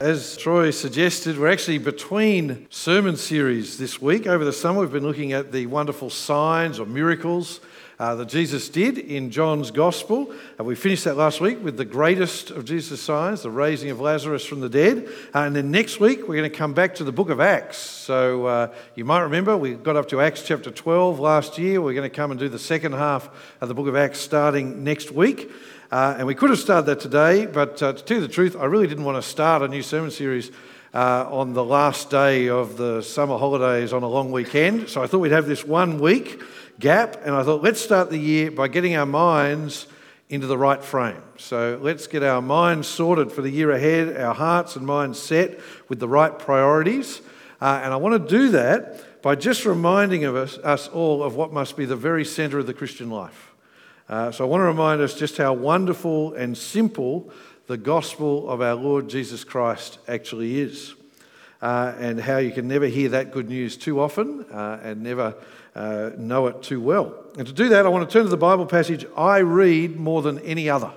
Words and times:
As 0.00 0.36
Troy 0.36 0.70
suggested, 0.70 1.36
we're 1.40 1.50
actually 1.50 1.78
between 1.78 2.68
sermon 2.70 3.16
series 3.16 3.78
this 3.78 4.00
week. 4.00 4.28
Over 4.28 4.44
the 4.44 4.52
summer, 4.52 4.78
we've 4.78 4.92
been 4.92 5.02
looking 5.02 5.32
at 5.32 5.50
the 5.50 5.66
wonderful 5.66 6.08
signs 6.08 6.78
or 6.78 6.86
miracles 6.86 7.58
uh, 7.98 8.14
that 8.14 8.28
Jesus 8.28 8.68
did 8.68 8.96
in 8.96 9.32
John's 9.32 9.72
Gospel. 9.72 10.32
Uh, 10.58 10.62
we 10.62 10.76
finished 10.76 11.02
that 11.02 11.16
last 11.16 11.40
week 11.40 11.64
with 11.64 11.76
the 11.76 11.84
greatest 11.84 12.52
of 12.52 12.64
Jesus' 12.64 13.02
signs, 13.02 13.42
the 13.42 13.50
raising 13.50 13.90
of 13.90 14.00
Lazarus 14.00 14.46
from 14.46 14.60
the 14.60 14.68
dead. 14.68 15.08
Uh, 15.34 15.40
and 15.40 15.56
then 15.56 15.72
next 15.72 15.98
week, 15.98 16.28
we're 16.28 16.36
going 16.36 16.48
to 16.48 16.56
come 16.56 16.74
back 16.74 16.94
to 16.94 17.02
the 17.02 17.10
book 17.10 17.28
of 17.28 17.40
Acts. 17.40 17.78
So 17.78 18.46
uh, 18.46 18.74
you 18.94 19.04
might 19.04 19.22
remember 19.22 19.56
we 19.56 19.74
got 19.74 19.96
up 19.96 20.08
to 20.10 20.20
Acts 20.20 20.44
chapter 20.44 20.70
12 20.70 21.18
last 21.18 21.58
year. 21.58 21.82
We're 21.82 21.94
going 21.94 22.08
to 22.08 22.16
come 22.16 22.30
and 22.30 22.38
do 22.38 22.48
the 22.48 22.56
second 22.56 22.92
half 22.92 23.28
of 23.60 23.66
the 23.66 23.74
book 23.74 23.88
of 23.88 23.96
Acts 23.96 24.20
starting 24.20 24.84
next 24.84 25.10
week. 25.10 25.50
Uh, 25.90 26.16
and 26.18 26.26
we 26.26 26.34
could 26.34 26.50
have 26.50 26.58
started 26.58 26.84
that 26.84 27.00
today, 27.00 27.46
but 27.46 27.82
uh, 27.82 27.94
to 27.94 28.04
tell 28.04 28.18
you 28.18 28.26
the 28.26 28.32
truth, 28.32 28.54
I 28.54 28.66
really 28.66 28.86
didn't 28.86 29.04
want 29.04 29.16
to 29.16 29.26
start 29.26 29.62
a 29.62 29.68
new 29.68 29.80
sermon 29.80 30.10
series 30.10 30.50
uh, 30.92 31.26
on 31.30 31.54
the 31.54 31.64
last 31.64 32.10
day 32.10 32.50
of 32.50 32.76
the 32.76 33.00
summer 33.00 33.38
holidays 33.38 33.94
on 33.94 34.02
a 34.02 34.06
long 34.06 34.30
weekend. 34.30 34.90
So 34.90 35.02
I 35.02 35.06
thought 35.06 35.20
we'd 35.20 35.32
have 35.32 35.46
this 35.46 35.64
one 35.64 35.98
week 35.98 36.42
gap, 36.78 37.16
and 37.24 37.34
I 37.34 37.42
thought 37.42 37.62
let's 37.62 37.80
start 37.80 38.10
the 38.10 38.18
year 38.18 38.50
by 38.50 38.68
getting 38.68 38.96
our 38.96 39.06
minds 39.06 39.86
into 40.28 40.46
the 40.46 40.58
right 40.58 40.84
frame. 40.84 41.22
So 41.38 41.78
let's 41.80 42.06
get 42.06 42.22
our 42.22 42.42
minds 42.42 42.86
sorted 42.86 43.32
for 43.32 43.40
the 43.40 43.50
year 43.50 43.70
ahead, 43.70 44.14
our 44.20 44.34
hearts 44.34 44.76
and 44.76 44.84
minds 44.84 45.18
set 45.18 45.58
with 45.88 46.00
the 46.00 46.08
right 46.08 46.38
priorities. 46.38 47.22
Uh, 47.62 47.80
and 47.82 47.94
I 47.94 47.96
want 47.96 48.28
to 48.28 48.28
do 48.28 48.50
that 48.50 49.22
by 49.22 49.36
just 49.36 49.64
reminding 49.64 50.24
of 50.24 50.36
us, 50.36 50.58
us 50.58 50.86
all 50.88 51.22
of 51.22 51.34
what 51.34 51.50
must 51.50 51.78
be 51.78 51.86
the 51.86 51.96
very 51.96 52.26
centre 52.26 52.58
of 52.58 52.66
the 52.66 52.74
Christian 52.74 53.08
life. 53.08 53.54
Uh, 54.08 54.32
so 54.32 54.42
I 54.42 54.48
want 54.48 54.62
to 54.62 54.64
remind 54.64 55.02
us 55.02 55.12
just 55.12 55.36
how 55.36 55.52
wonderful 55.52 56.32
and 56.32 56.56
simple 56.56 57.30
the 57.66 57.76
gospel 57.76 58.48
of 58.48 58.62
our 58.62 58.74
Lord 58.74 59.10
Jesus 59.10 59.44
Christ 59.44 59.98
actually 60.08 60.60
is, 60.60 60.94
uh, 61.60 61.92
and 61.98 62.18
how 62.18 62.38
you 62.38 62.50
can 62.50 62.66
never 62.66 62.86
hear 62.86 63.10
that 63.10 63.32
good 63.32 63.50
news 63.50 63.76
too 63.76 64.00
often 64.00 64.46
uh, 64.50 64.80
and 64.82 65.02
never 65.02 65.34
uh, 65.74 66.12
know 66.16 66.46
it 66.46 66.62
too 66.62 66.80
well. 66.80 67.14
And 67.36 67.46
to 67.46 67.52
do 67.52 67.68
that, 67.68 67.84
I 67.84 67.90
want 67.90 68.08
to 68.08 68.10
turn 68.10 68.24
to 68.24 68.30
the 68.30 68.38
Bible 68.38 68.64
passage 68.64 69.04
I 69.14 69.38
read 69.38 70.00
more 70.00 70.22
than 70.22 70.38
any 70.38 70.70
other. 70.70 70.92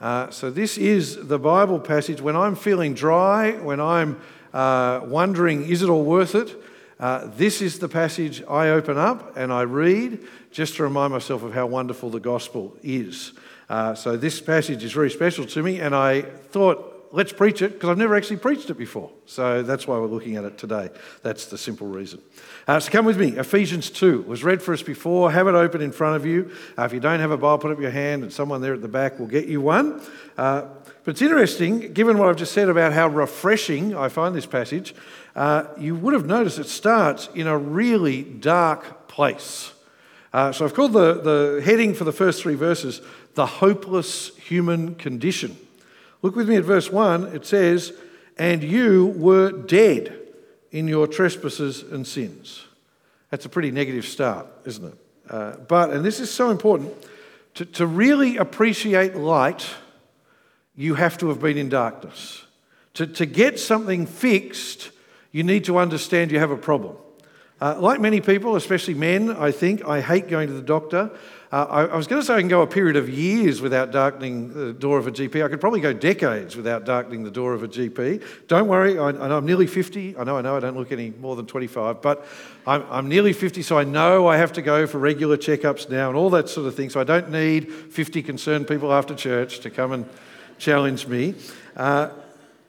Uh, 0.00 0.28
so, 0.30 0.50
this 0.50 0.76
is 0.76 1.28
the 1.28 1.38
Bible 1.38 1.78
passage 1.78 2.20
when 2.20 2.34
I'm 2.34 2.56
feeling 2.56 2.92
dry, 2.92 3.52
when 3.52 3.80
I'm 3.80 4.20
uh, 4.52 5.02
wondering, 5.04 5.68
is 5.68 5.82
it 5.82 5.88
all 5.88 6.04
worth 6.04 6.34
it? 6.34 6.60
Uh, 7.02 7.28
this 7.34 7.60
is 7.60 7.80
the 7.80 7.88
passage 7.88 8.44
I 8.48 8.68
open 8.68 8.96
up 8.96 9.36
and 9.36 9.52
I 9.52 9.62
read 9.62 10.20
just 10.52 10.76
to 10.76 10.84
remind 10.84 11.12
myself 11.12 11.42
of 11.42 11.52
how 11.52 11.66
wonderful 11.66 12.10
the 12.10 12.20
gospel 12.20 12.76
is. 12.80 13.32
Uh, 13.68 13.92
so, 13.96 14.16
this 14.16 14.40
passage 14.40 14.84
is 14.84 14.92
very 14.92 15.10
special 15.10 15.44
to 15.46 15.64
me, 15.64 15.80
and 15.80 15.96
I 15.96 16.22
thought, 16.22 16.91
let's 17.12 17.32
preach 17.32 17.62
it 17.62 17.74
because 17.74 17.90
I've 17.90 17.98
never 17.98 18.16
actually 18.16 18.38
preached 18.38 18.68
it 18.70 18.74
before. 18.74 19.10
So, 19.26 19.62
that's 19.62 19.86
why 19.86 19.98
we're 19.98 20.06
looking 20.06 20.36
at 20.36 20.44
it 20.44 20.58
today. 20.58 20.90
That's 21.22 21.46
the 21.46 21.58
simple 21.58 21.86
reason. 21.86 22.20
Uh, 22.66 22.80
so, 22.80 22.90
come 22.90 23.04
with 23.04 23.18
me. 23.18 23.36
Ephesians 23.36 23.90
2 23.90 24.22
was 24.22 24.42
read 24.42 24.62
for 24.62 24.72
us 24.72 24.82
before. 24.82 25.30
Have 25.30 25.46
it 25.46 25.54
open 25.54 25.80
in 25.80 25.92
front 25.92 26.16
of 26.16 26.26
you. 26.26 26.50
Uh, 26.76 26.82
if 26.82 26.92
you 26.92 27.00
don't 27.00 27.20
have 27.20 27.30
a 27.30 27.36
Bible, 27.36 27.58
put 27.58 27.70
up 27.70 27.80
your 27.80 27.90
hand, 27.90 28.22
and 28.22 28.32
someone 28.32 28.60
there 28.60 28.74
at 28.74 28.82
the 28.82 28.88
back 28.88 29.18
will 29.18 29.26
get 29.26 29.46
you 29.46 29.60
one. 29.60 30.00
Uh, 30.36 30.66
but 31.04 31.12
it's 31.12 31.22
interesting, 31.22 31.92
given 31.92 32.16
what 32.16 32.28
I've 32.28 32.36
just 32.36 32.52
said 32.52 32.68
about 32.68 32.92
how 32.92 33.08
refreshing 33.08 33.96
I 33.96 34.08
find 34.08 34.34
this 34.34 34.46
passage, 34.46 34.94
uh, 35.34 35.64
you 35.76 35.96
would 35.96 36.14
have 36.14 36.26
noticed 36.26 36.58
it 36.58 36.68
starts 36.68 37.28
in 37.34 37.46
a 37.46 37.58
really 37.58 38.22
dark 38.22 39.08
place. 39.08 39.72
Uh, 40.32 40.52
so 40.52 40.64
I've 40.64 40.74
called 40.74 40.92
the, 40.92 41.14
the 41.14 41.62
heading 41.64 41.92
for 41.92 42.04
the 42.04 42.12
first 42.12 42.42
three 42.42 42.54
verses 42.54 43.02
the 43.34 43.46
hopeless 43.46 44.36
human 44.36 44.94
condition. 44.94 45.56
Look 46.22 46.36
with 46.36 46.48
me 46.48 46.56
at 46.56 46.64
verse 46.64 46.90
1. 46.90 47.34
It 47.34 47.44
says, 47.44 47.92
And 48.38 48.62
you 48.62 49.06
were 49.16 49.50
dead 49.50 50.18
in 50.70 50.88
your 50.88 51.06
trespasses 51.06 51.82
and 51.82 52.06
sins. 52.06 52.64
That's 53.30 53.44
a 53.44 53.48
pretty 53.48 53.70
negative 53.70 54.06
start, 54.06 54.46
isn't 54.64 54.86
it? 54.86 54.98
Uh, 55.28 55.56
but, 55.68 55.90
and 55.90 56.04
this 56.04 56.20
is 56.20 56.30
so 56.30 56.50
important, 56.50 56.92
to, 57.54 57.64
to 57.64 57.86
really 57.86 58.36
appreciate 58.36 59.16
light 59.16 59.68
you 60.74 60.94
have 60.94 61.18
to 61.18 61.28
have 61.28 61.40
been 61.40 61.58
in 61.58 61.68
darkness. 61.68 62.44
To, 62.94 63.06
to 63.06 63.26
get 63.26 63.58
something 63.58 64.06
fixed, 64.06 64.90
you 65.30 65.42
need 65.42 65.64
to 65.64 65.78
understand 65.78 66.30
you 66.30 66.38
have 66.38 66.50
a 66.50 66.56
problem. 66.56 66.96
Uh, 67.60 67.76
like 67.78 68.00
many 68.00 68.20
people, 68.20 68.56
especially 68.56 68.94
men, 68.94 69.30
I 69.30 69.50
think, 69.50 69.84
I 69.84 70.00
hate 70.00 70.28
going 70.28 70.48
to 70.48 70.54
the 70.54 70.62
doctor. 70.62 71.10
Uh, 71.52 71.66
I, 71.68 71.84
I, 71.84 71.96
was 71.96 72.06
going 72.06 72.18
to 72.18 72.24
say 72.24 72.34
I 72.34 72.40
can 72.40 72.48
go 72.48 72.62
a 72.62 72.66
period 72.66 72.96
of 72.96 73.10
years 73.10 73.60
without 73.60 73.90
darkening 73.90 74.54
the 74.54 74.72
door 74.72 74.96
of 74.96 75.06
a 75.06 75.12
GP. 75.12 75.44
I 75.44 75.48
could 75.48 75.60
probably 75.60 75.82
go 75.82 75.92
decades 75.92 76.56
without 76.56 76.86
darkening 76.86 77.24
the 77.24 77.30
door 77.30 77.52
of 77.52 77.62
a 77.62 77.68
GP. 77.68 78.24
Don't 78.48 78.68
worry, 78.68 78.98
I, 78.98 79.08
I 79.08 79.28
know 79.28 79.36
I'm 79.36 79.44
nearly 79.44 79.66
50. 79.66 80.16
I 80.16 80.24
know, 80.24 80.38
I 80.38 80.40
know 80.40 80.56
I 80.56 80.60
don't 80.60 80.78
look 80.78 80.92
any 80.92 81.10
more 81.10 81.36
than 81.36 81.44
25, 81.44 82.00
but 82.00 82.26
I'm, 82.66 82.82
I'm 82.88 83.06
nearly 83.06 83.34
50, 83.34 83.60
so 83.60 83.78
I 83.78 83.84
know 83.84 84.28
I 84.28 84.38
have 84.38 84.52
to 84.54 84.62
go 84.62 84.86
for 84.86 84.96
regular 84.96 85.36
checkups 85.36 85.90
now 85.90 86.08
and 86.08 86.16
all 86.16 86.30
that 86.30 86.48
sort 86.48 86.66
of 86.66 86.74
thing. 86.74 86.88
So 86.88 87.02
I 87.02 87.04
don't 87.04 87.30
need 87.30 87.70
50 87.70 88.22
concerned 88.22 88.66
people 88.66 88.90
after 88.90 89.14
church 89.14 89.60
to 89.60 89.68
come 89.68 89.92
and 89.92 90.08
challenge 90.56 91.06
me. 91.06 91.34
Uh, 91.76 92.08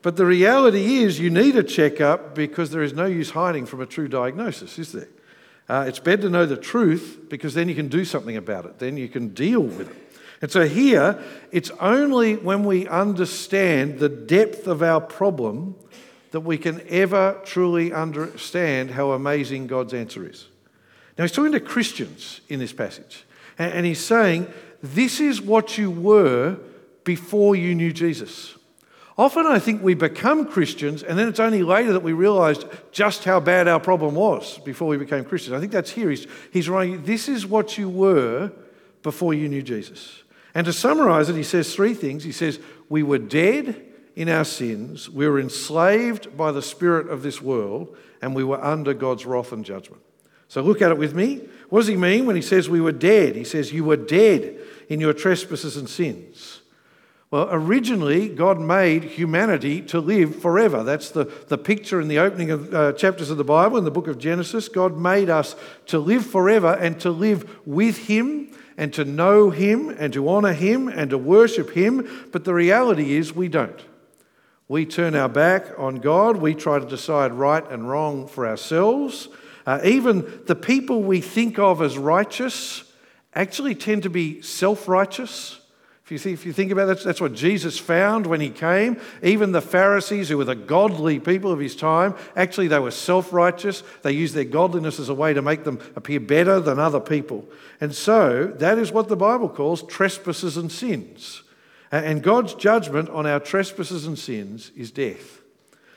but 0.02 0.18
the 0.18 0.26
reality 0.26 0.98
is, 0.98 1.22
you 1.22 1.30
need 1.30 1.56
a 1.56 1.64
checkup 1.64 2.36
because 2.36 2.72
there 2.72 2.84
is 2.84 2.92
no 2.92 3.06
use 3.06 3.30
hiding 3.30 3.66
from 3.66 3.80
a 3.80 3.86
true 3.86 4.10
diagnosis, 4.10 4.78
is 4.78 4.92
there? 4.92 5.08
Uh, 5.70 5.86
it's 5.88 6.00
better 6.00 6.24
to 6.24 6.30
know 6.30 6.46
the 6.46 6.58
truth 6.58 7.28
because 7.30 7.54
then 7.54 7.70
you 7.70 7.76
can 7.76 7.88
do 7.88 8.04
something 8.06 8.36
about 8.36 8.66
it, 8.66 8.80
then 8.80 8.98
you 8.98 9.08
can 9.08 9.30
deal 9.30 9.62
with 9.62 9.90
it. 9.90 9.96
And 10.42 10.52
so 10.52 10.68
here, 10.68 11.24
it's 11.52 11.72
only 11.80 12.36
when 12.36 12.66
we 12.66 12.86
understand 12.88 14.00
the 14.00 14.10
depth 14.10 14.68
of 14.68 14.84
our 14.84 15.00
problem 15.00 15.76
that 16.32 16.42
we 16.42 16.58
can 16.58 16.82
ever 16.90 17.40
truly 17.46 17.94
understand 17.94 18.92
how 18.92 19.12
amazing 19.12 19.68
God's 19.68 19.94
answer 19.94 20.30
is. 20.30 20.48
Now, 21.18 21.24
he's 21.24 21.32
talking 21.32 21.54
to 21.54 21.60
Christians 21.60 22.42
in 22.50 22.60
this 22.60 22.74
passage, 22.74 23.24
and 23.58 23.86
he's 23.86 24.04
saying, 24.04 24.52
This 24.82 25.20
is 25.20 25.42
what 25.42 25.78
you 25.78 25.92
were 25.92 26.58
before 27.04 27.56
you 27.56 27.76
knew 27.76 27.94
Jesus. 27.94 28.56
Often 29.18 29.46
I 29.46 29.60
think 29.60 29.84
we 29.84 29.94
become 29.94 30.48
Christians 30.48 31.04
and 31.04 31.18
then 31.20 31.28
it's 31.28 31.40
only 31.40 31.62
later 31.62 31.94
that 31.94 32.02
we 32.02 32.14
realized 32.14 32.66
just 32.92 33.24
how 33.24 33.40
bad 33.40 33.68
our 33.68 33.80
problem 33.80 34.16
was 34.16 34.58
before 34.60 34.88
we 34.88 34.98
became 34.98 35.24
Christians. 35.24 35.54
I 35.54 35.60
think 35.60 35.72
that's 35.72 35.92
here. 35.92 36.10
He's, 36.10 36.26
he's 36.52 36.68
writing, 36.68 37.04
This 37.04 37.30
is 37.30 37.46
what 37.46 37.78
you 37.78 37.90
were 37.90 38.52
before 39.04 39.34
you 39.34 39.48
knew 39.48 39.62
Jesus. 39.62 40.24
And 40.56 40.66
to 40.66 40.74
summarize 40.74 41.30
it, 41.30 41.36
he 41.36 41.44
says 41.44 41.76
three 41.76 41.94
things. 41.94 42.24
He 42.24 42.32
says, 42.32 42.60
We 42.90 43.04
were 43.04 43.20
dead 43.20 43.84
in 44.16 44.30
our 44.30 44.46
sins, 44.46 45.10
we 45.10 45.28
were 45.28 45.40
enslaved 45.40 46.38
by 46.38 46.52
the 46.52 46.62
spirit 46.62 47.10
of 47.10 47.24
this 47.24 47.42
world, 47.42 47.98
and 48.22 48.36
we 48.36 48.44
were 48.44 48.64
under 48.64 48.94
God's 48.94 49.26
wrath 49.26 49.52
and 49.52 49.66
judgment. 49.66 50.04
So 50.48 50.62
look 50.62 50.84
at 50.84 50.92
it 50.92 51.00
with 51.00 51.16
me. 51.16 51.48
What 51.70 51.80
does 51.80 51.88
he 51.88 51.96
mean 51.96 52.28
when 52.28 52.36
he 52.36 52.42
says 52.44 52.70
we 52.70 52.80
were 52.80 52.92
dead? 52.92 53.36
He 53.36 53.44
says, 53.44 53.74
You 53.74 53.84
were 53.84 53.98
dead 53.98 54.60
in 54.88 55.00
your 55.00 55.14
trespasses 55.14 55.78
and 55.78 55.90
sins. 55.90 56.62
Well, 57.34 57.50
originally, 57.50 58.30
God 58.30 58.60
made 58.60 59.06
humanity 59.06 59.82
to 59.88 60.00
live 60.00 60.40
forever. 60.40 60.84
That's 60.84 61.10
the, 61.10 61.26
the 61.48 61.58
picture 61.58 62.00
in 62.00 62.08
the 62.08 62.20
opening 62.20 62.52
of 62.52 62.72
uh, 62.72 62.94
chapters 62.94 63.32
of 63.32 63.38
the 63.38 63.44
Bible, 63.44 63.80
in 63.80 63.86
the 63.86 63.90
book 63.90 64.08
of 64.08 64.20
Genesis. 64.20 64.70
God 64.70 65.00
made 65.00 65.32
us 65.32 65.56
to 65.88 65.98
live 65.98 66.28
forever 66.28 66.76
and 66.76 67.00
to 67.00 67.10
live 67.10 67.60
with 67.66 68.06
Him 68.06 68.52
and 68.78 68.94
to 68.94 69.04
know 69.04 69.50
Him 69.50 69.90
and 69.90 70.14
to 70.14 70.30
honor 70.30 70.54
Him 70.54 70.88
and 70.88 71.10
to 71.10 71.18
worship 71.18 71.72
Him. 71.72 72.28
But 72.32 72.44
the 72.44 72.54
reality 72.54 73.16
is, 73.16 73.36
we 73.36 73.48
don't. 73.48 73.82
We 74.68 74.86
turn 74.86 75.16
our 75.16 75.28
back 75.28 75.66
on 75.80 75.96
God. 75.96 76.38
We 76.38 76.54
try 76.54 76.78
to 76.78 76.86
decide 76.86 77.32
right 77.34 77.68
and 77.68 77.90
wrong 77.90 78.28
for 78.28 78.48
ourselves. 78.48 79.28
Uh, 79.66 79.80
even 79.84 80.44
the 80.46 80.56
people 80.56 81.02
we 81.02 81.20
think 81.20 81.58
of 81.58 81.82
as 81.82 81.98
righteous 81.98 82.84
actually 83.34 83.74
tend 83.74 84.04
to 84.04 84.12
be 84.12 84.40
self 84.44 84.88
righteous. 84.88 85.60
If 86.14 86.26
you, 86.26 86.30
see, 86.30 86.34
if 86.34 86.46
you 86.46 86.54
think 86.54 86.72
about 86.72 86.86
that, 86.86 87.04
that's 87.04 87.20
what 87.20 87.34
Jesus 87.34 87.80
found 87.80 88.28
when 88.28 88.40
he 88.40 88.52
came. 88.52 89.02
Even 89.24 89.52
the 89.52 89.62
Pharisees, 89.62 90.30
who 90.30 90.38
were 90.38 90.44
the 90.44 90.54
godly 90.54 91.20
people 91.20 91.52
of 91.52 91.58
his 91.58 91.76
time, 91.76 92.14
actually 92.36 92.68
they 92.68 92.78
were 92.78 92.92
self 92.92 93.34
righteous. 93.34 93.82
They 94.04 94.12
used 94.12 94.36
their 94.36 94.44
godliness 94.44 95.00
as 95.00 95.10
a 95.10 95.16
way 95.16 95.34
to 95.34 95.42
make 95.42 95.64
them 95.64 95.80
appear 95.96 96.20
better 96.20 96.60
than 96.60 96.78
other 96.78 97.00
people. 97.00 97.48
And 97.82 97.96
so 97.96 98.46
that 98.60 98.78
is 98.78 98.92
what 98.92 99.08
the 99.08 99.16
Bible 99.16 99.50
calls 99.50 99.82
trespasses 99.82 100.56
and 100.56 100.72
sins. 100.72 101.42
And 101.92 102.22
God's 102.22 102.54
judgment 102.54 103.10
on 103.10 103.26
our 103.26 103.40
trespasses 103.40 104.06
and 104.06 104.20
sins 104.20 104.72
is 104.76 104.92
death. 104.92 105.42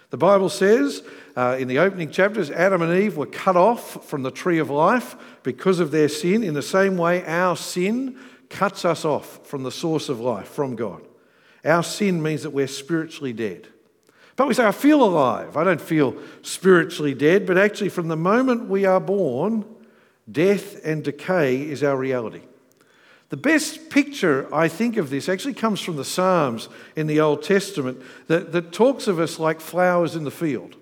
The 0.08 0.16
Bible 0.16 0.48
says 0.48 1.02
uh, 1.36 1.58
in 1.58 1.68
the 1.68 1.80
opening 1.80 2.10
chapters, 2.10 2.50
Adam 2.50 2.80
and 2.80 3.02
Eve 3.02 3.18
were 3.18 3.26
cut 3.26 3.56
off 3.56 4.08
from 4.08 4.22
the 4.22 4.30
tree 4.30 4.60
of 4.60 4.70
life 4.70 5.14
because 5.42 5.78
of 5.78 5.90
their 5.90 6.08
sin. 6.08 6.42
In 6.42 6.54
the 6.54 6.62
same 6.62 6.96
way, 6.96 7.22
our 7.26 7.54
sin 7.54 8.16
cuts 8.50 8.84
us 8.84 9.04
off 9.04 9.46
from 9.46 9.62
the 9.62 9.72
source 9.72 10.08
of 10.08 10.20
life, 10.20 10.48
from 10.48 10.76
God. 10.76 11.02
Our 11.64 11.82
sin 11.82 12.22
means 12.22 12.42
that 12.42 12.50
we're 12.50 12.68
spiritually 12.68 13.32
dead. 13.32 13.68
But 14.36 14.48
we 14.48 14.54
say, 14.54 14.66
I 14.66 14.72
feel 14.72 15.02
alive. 15.02 15.56
I 15.56 15.64
don't 15.64 15.80
feel 15.80 16.16
spiritually 16.42 17.14
dead, 17.14 17.46
but 17.46 17.56
actually, 17.56 17.88
from 17.88 18.08
the 18.08 18.16
moment 18.16 18.68
we 18.68 18.84
are 18.84 19.00
born, 19.00 19.64
death 20.30 20.84
and 20.84 21.02
decay 21.02 21.62
is 21.62 21.82
our 21.82 21.96
reality. 21.96 22.42
The 23.28 23.36
best 23.36 23.90
picture, 23.90 24.52
I 24.54 24.68
think, 24.68 24.96
of 24.96 25.10
this 25.10 25.28
actually 25.28 25.54
comes 25.54 25.80
from 25.80 25.96
the 25.96 26.04
Psalms 26.04 26.68
in 26.94 27.08
the 27.08 27.20
Old 27.20 27.42
Testament 27.42 28.00
that, 28.28 28.52
that 28.52 28.72
talks 28.72 29.08
of 29.08 29.18
us 29.18 29.38
like 29.38 29.60
flowers 29.60 30.14
in 30.14 30.22
the 30.22 30.30
field. 30.30 30.76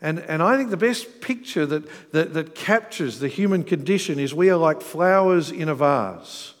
And, 0.00 0.20
and 0.20 0.42
I 0.42 0.56
think 0.56 0.70
the 0.70 0.76
best 0.76 1.20
picture 1.20 1.66
that, 1.66 2.12
that, 2.12 2.32
that 2.34 2.54
captures 2.54 3.18
the 3.18 3.28
human 3.28 3.64
condition 3.64 4.18
is 4.18 4.32
we 4.32 4.50
are 4.50 4.56
like 4.56 4.80
flowers 4.80 5.50
in 5.50 5.68
a 5.68 5.74
vase. 5.74 6.53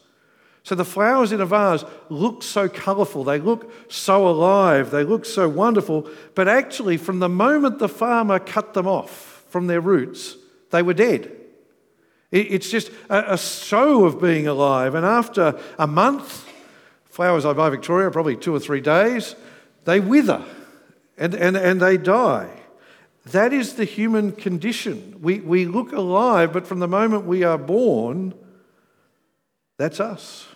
So 0.64 0.74
the 0.74 0.84
flowers 0.84 1.30
in 1.30 1.42
a 1.42 1.46
vase 1.46 1.84
look 2.08 2.42
so 2.42 2.70
colourful, 2.70 3.24
they 3.24 3.38
look 3.38 3.70
so 3.92 4.26
alive, 4.26 4.90
they 4.90 5.04
look 5.04 5.26
so 5.26 5.46
wonderful, 5.46 6.08
but 6.34 6.48
actually, 6.48 6.96
from 6.96 7.18
the 7.18 7.28
moment 7.28 7.78
the 7.78 7.88
farmer 7.88 8.38
cut 8.38 8.72
them 8.72 8.88
off 8.88 9.44
from 9.50 9.66
their 9.66 9.82
roots, 9.82 10.36
they 10.70 10.82
were 10.82 10.94
dead. 10.94 11.30
It's 12.32 12.70
just 12.70 12.90
a, 13.10 13.38
show 13.38 14.06
of 14.06 14.20
being 14.20 14.48
alive. 14.48 14.96
And 14.96 15.06
after 15.06 15.60
a 15.78 15.86
month, 15.86 16.50
flowers 17.04 17.44
I 17.44 17.52
buy 17.52 17.70
Victoria, 17.70 18.10
probably 18.10 18.34
two 18.34 18.52
or 18.52 18.58
three 18.58 18.80
days, 18.80 19.36
they 19.84 20.00
wither 20.00 20.42
and, 21.16 21.34
and, 21.34 21.56
and 21.56 21.80
they 21.80 21.96
die. 21.96 22.50
That 23.26 23.52
is 23.52 23.74
the 23.74 23.84
human 23.84 24.32
condition. 24.32 25.18
We, 25.20 25.40
we 25.40 25.66
look 25.66 25.92
alive, 25.92 26.52
but 26.52 26.66
from 26.66 26.80
the 26.80 26.88
moment 26.88 27.26
we 27.26 27.44
are 27.44 27.58
born, 27.58 28.34
that's 29.76 30.00
us. 30.00 30.48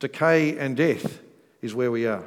Decay 0.00 0.58
and 0.58 0.76
death 0.76 1.20
is 1.62 1.74
where 1.74 1.90
we 1.90 2.06
are. 2.06 2.24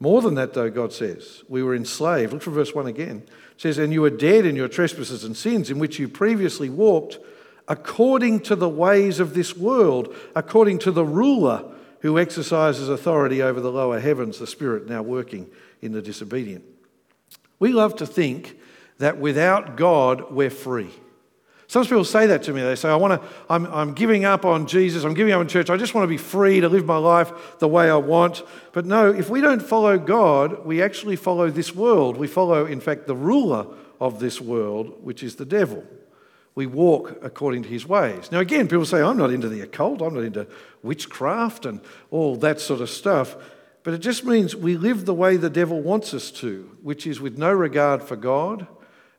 More 0.00 0.22
than 0.22 0.34
that, 0.34 0.54
though, 0.54 0.70
God 0.70 0.92
says, 0.92 1.42
we 1.48 1.62
were 1.62 1.74
enslaved. 1.74 2.32
Look 2.32 2.42
for 2.42 2.50
verse 2.50 2.74
1 2.74 2.86
again. 2.86 3.24
It 3.26 3.60
says, 3.60 3.78
And 3.78 3.92
you 3.92 4.02
were 4.02 4.10
dead 4.10 4.44
in 4.44 4.54
your 4.54 4.68
trespasses 4.68 5.24
and 5.24 5.36
sins 5.36 5.70
in 5.70 5.78
which 5.78 5.98
you 5.98 6.08
previously 6.08 6.68
walked 6.68 7.18
according 7.66 8.40
to 8.40 8.54
the 8.54 8.68
ways 8.68 9.20
of 9.20 9.34
this 9.34 9.56
world, 9.56 10.14
according 10.36 10.78
to 10.80 10.90
the 10.90 11.04
ruler 11.04 11.64
who 12.00 12.18
exercises 12.18 12.90
authority 12.90 13.40
over 13.40 13.60
the 13.60 13.72
lower 13.72 13.98
heavens, 13.98 14.38
the 14.38 14.46
Spirit 14.46 14.86
now 14.86 15.00
working 15.00 15.48
in 15.80 15.92
the 15.92 16.02
disobedient. 16.02 16.64
We 17.58 17.72
love 17.72 17.96
to 17.96 18.06
think 18.06 18.58
that 18.98 19.18
without 19.18 19.76
God, 19.76 20.30
we're 20.30 20.50
free. 20.50 20.90
Some 21.66 21.84
people 21.84 22.04
say 22.04 22.26
that 22.26 22.42
to 22.44 22.52
me. 22.52 22.60
They 22.60 22.76
say, 22.76 22.90
I 22.90 22.96
want 22.96 23.20
to, 23.20 23.28
I'm, 23.48 23.66
I'm 23.66 23.94
giving 23.94 24.24
up 24.24 24.44
on 24.44 24.66
Jesus, 24.66 25.04
I'm 25.04 25.14
giving 25.14 25.32
up 25.32 25.40
on 25.40 25.48
church, 25.48 25.70
I 25.70 25.76
just 25.76 25.94
want 25.94 26.04
to 26.04 26.08
be 26.08 26.18
free 26.18 26.60
to 26.60 26.68
live 26.68 26.84
my 26.84 26.98
life 26.98 27.58
the 27.58 27.68
way 27.68 27.90
I 27.90 27.96
want. 27.96 28.42
But 28.72 28.84
no, 28.84 29.10
if 29.10 29.30
we 29.30 29.40
don't 29.40 29.62
follow 29.62 29.98
God, 29.98 30.64
we 30.66 30.82
actually 30.82 31.16
follow 31.16 31.50
this 31.50 31.74
world. 31.74 32.16
We 32.16 32.26
follow, 32.26 32.66
in 32.66 32.80
fact, 32.80 33.06
the 33.06 33.16
ruler 33.16 33.66
of 34.00 34.20
this 34.20 34.40
world, 34.40 35.02
which 35.02 35.22
is 35.22 35.36
the 35.36 35.46
devil 35.46 35.84
we 36.54 36.66
walk 36.66 37.18
according 37.22 37.64
to 37.64 37.68
his 37.68 37.86
ways. 37.86 38.30
Now, 38.30 38.38
again, 38.38 38.68
people 38.68 38.84
say, 38.84 39.02
I'm 39.02 39.16
not 39.16 39.32
into 39.32 39.48
the 39.48 39.60
occult, 39.60 40.00
I'm 40.00 40.14
not 40.14 40.24
into 40.24 40.46
witchcraft 40.82 41.66
and 41.66 41.80
all 42.10 42.36
that 42.36 42.60
sort 42.60 42.80
of 42.80 42.90
stuff. 42.90 43.36
But 43.82 43.94
it 43.94 43.98
just 43.98 44.24
means 44.24 44.54
we 44.56 44.76
live 44.76 45.04
the 45.04 45.14
way 45.14 45.36
the 45.36 45.50
devil 45.50 45.80
wants 45.80 46.14
us 46.14 46.30
to, 46.32 46.76
which 46.82 47.06
is 47.06 47.20
with 47.20 47.36
no 47.36 47.52
regard 47.52 48.02
for 48.02 48.16
God, 48.16 48.66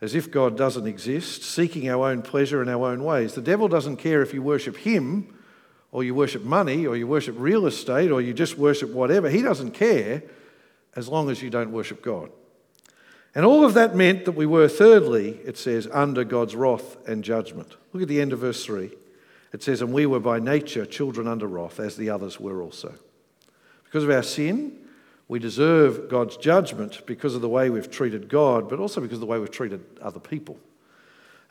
as 0.06 0.14
if 0.14 0.30
God 0.30 0.56
doesn't 0.56 0.86
exist, 0.86 1.42
seeking 1.42 1.90
our 1.90 2.12
own 2.12 2.22
pleasure 2.22 2.62
in 2.62 2.70
our 2.70 2.92
own 2.92 3.04
ways. 3.04 3.34
The 3.34 3.42
devil 3.42 3.68
doesn't 3.68 3.98
care 3.98 4.22
if 4.22 4.36
you 4.36 4.44
worship 4.44 4.78
him, 4.78 5.36
or 5.92 6.04
you 6.04 6.14
worship 6.14 6.44
money, 6.44 6.86
or 6.86 6.96
you 6.96 7.08
worship 7.08 7.34
real 7.40 7.66
estate, 7.66 8.12
or 8.12 8.22
you 8.22 8.32
just 8.32 8.56
worship 8.56 8.92
whatever. 8.92 9.32
He 9.32 9.42
doesn't 9.42 9.72
care 9.72 10.22
as 10.96 11.10
long 11.10 11.32
as 11.32 11.42
you 11.42 11.50
don't 11.50 11.72
worship 11.72 12.04
God. 12.04 12.30
And 13.34 13.46
all 13.46 13.66
of 13.66 13.74
that 13.74 13.96
meant 13.96 14.26
that 14.26 14.34
we 14.34 14.46
were, 14.46 14.68
thirdly, 14.68 15.40
it 15.44 15.58
says, 15.58 15.88
under 15.92 16.24
God's 16.24 16.56
wrath 16.56 16.98
and 17.08 17.24
judgment. 17.24 17.76
Look 17.92 18.04
at 18.04 18.08
the 18.08 18.22
end 18.22 18.32
of 18.32 18.40
verse 18.40 18.64
3. 18.64 18.92
It 19.54 19.64
says, 19.64 19.82
And 19.82 19.92
we 19.92 20.06
were 20.06 20.20
by 20.20 20.38
nature 20.38 20.86
children 20.86 21.28
under 21.28 21.48
wrath, 21.48 21.80
as 21.80 21.98
the 21.98 22.12
others 22.12 22.40
were 22.40 22.62
also. 22.62 22.94
Because 23.86 24.04
of 24.04 24.12
our 24.12 24.22
sin, 24.22 24.85
we 25.28 25.40
deserve 25.40 26.10
God's 26.10 26.38
judgment 26.38 27.06
because 27.06 27.36
of 27.36 27.42
the 27.42 27.50
way 27.50 27.70
we've 27.70 27.90
treated 27.90 28.30
God, 28.30 28.70
but 28.70 28.80
also 28.80 29.02
because 29.02 29.16
of 29.16 29.22
the 29.22 29.26
way 29.26 29.40
we've 29.40 29.52
treated 29.52 29.84
other 30.02 30.20
people. 30.20 30.60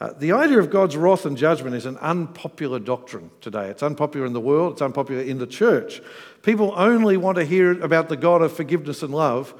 Uh, 0.01 0.13
the 0.13 0.33
idea 0.33 0.59
of 0.59 0.71
God's 0.71 0.97
wrath 0.97 1.25
and 1.25 1.37
judgment 1.37 1.75
is 1.75 1.87
an 1.87 1.97
unpopular 1.99 2.79
doctrine 2.79 3.31
today. 3.41 3.69
It's 3.69 3.83
unpopular 3.83 4.27
in 4.27 4.33
the 4.33 4.41
world, 4.41 4.75
it's 4.75 4.83
unpopular 4.83 5.23
in 5.23 5.39
the 5.39 5.47
church. 5.47 6.01
People 6.43 6.73
only 6.77 7.17
want 7.17 7.37
to 7.37 7.45
hear 7.45 7.81
about 7.83 8.09
the 8.09 8.17
God 8.17 8.43
of 8.43 8.53
forgiveness 8.53 9.03
and 9.03 9.15
love 9.15 9.55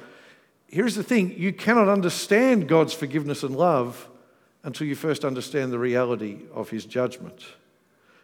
here's 0.67 0.95
the 0.95 1.03
thing 1.03 1.33
you 1.37 1.53
cannot 1.53 1.87
understand 1.87 2.67
God's 2.67 2.93
forgiveness 2.93 3.43
and 3.43 3.55
love 3.55 4.09
until 4.63 4.87
you 4.87 4.95
first 4.95 5.23
understand 5.23 5.71
the 5.71 5.79
reality 5.79 6.39
of 6.53 6.69
his 6.69 6.85
judgment. 6.85 7.45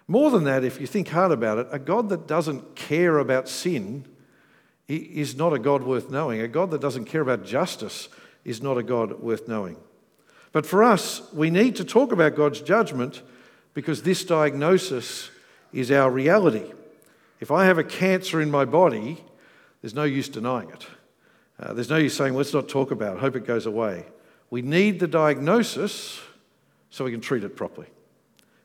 More 0.07 0.31
than 0.31 0.43
that, 0.45 0.63
if 0.63 0.81
you 0.81 0.87
think 0.87 1.07
hard 1.07 1.31
about 1.31 1.59
it, 1.59 1.67
a 1.71 1.79
God 1.79 2.09
that 2.09 2.27
doesn't 2.27 2.75
care 2.75 3.19
about 3.19 3.47
sin 3.47 4.05
is 4.95 5.35
not 5.35 5.53
a 5.53 5.59
God 5.59 5.83
worth 5.83 6.09
knowing. 6.09 6.41
A 6.41 6.47
God 6.47 6.71
that 6.71 6.81
doesn't 6.81 7.05
care 7.05 7.21
about 7.21 7.45
justice 7.45 8.09
is 8.43 8.61
not 8.61 8.77
a 8.77 8.83
God 8.83 9.19
worth 9.21 9.47
knowing. 9.47 9.77
But 10.51 10.65
for 10.65 10.83
us, 10.83 11.21
we 11.33 11.49
need 11.49 11.75
to 11.77 11.85
talk 11.85 12.11
about 12.11 12.35
God's 12.35 12.61
judgment 12.61 13.21
because 13.73 14.03
this 14.03 14.25
diagnosis 14.25 15.29
is 15.71 15.91
our 15.91 16.11
reality. 16.11 16.71
If 17.39 17.51
I 17.51 17.65
have 17.65 17.77
a 17.77 17.83
cancer 17.83 18.41
in 18.41 18.51
my 18.51 18.65
body, 18.65 19.23
there's 19.81 19.95
no 19.95 20.03
use 20.03 20.29
denying 20.29 20.69
it. 20.69 20.87
Uh, 21.59 21.73
there's 21.73 21.89
no 21.89 21.97
use 21.97 22.15
saying, 22.15 22.33
let's 22.33 22.53
not 22.53 22.67
talk 22.67 22.91
about 22.91 23.17
it, 23.17 23.19
hope 23.19 23.35
it 23.35 23.45
goes 23.45 23.65
away. 23.65 24.05
We 24.49 24.61
need 24.61 24.99
the 24.99 25.07
diagnosis 25.07 26.19
so 26.89 27.05
we 27.05 27.11
can 27.11 27.21
treat 27.21 27.43
it 27.43 27.55
properly. 27.55 27.87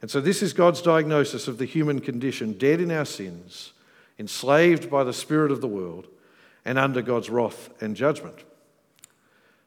And 0.03 0.11
so, 0.11 0.21
this 0.21 0.43
is 0.43 0.53
God's 0.53 0.83
diagnosis 0.83 1.49
of 1.49 1.59
the 1.59 1.65
human 1.65 2.01
condition 2.01 2.53
dead 2.53 2.81
in 2.81 2.91
our 2.91 3.05
sins, 3.05 3.73
enslaved 4.19 4.91
by 4.91 5.05
the 5.05 5.13
spirit 5.13 5.51
of 5.51 5.61
the 5.61 5.69
world, 5.69 6.07
and 6.67 6.79
under 6.79 7.01
God's 7.01 7.31
wrath 7.31 7.71
and 7.81 7.97
judgment. 7.97 8.37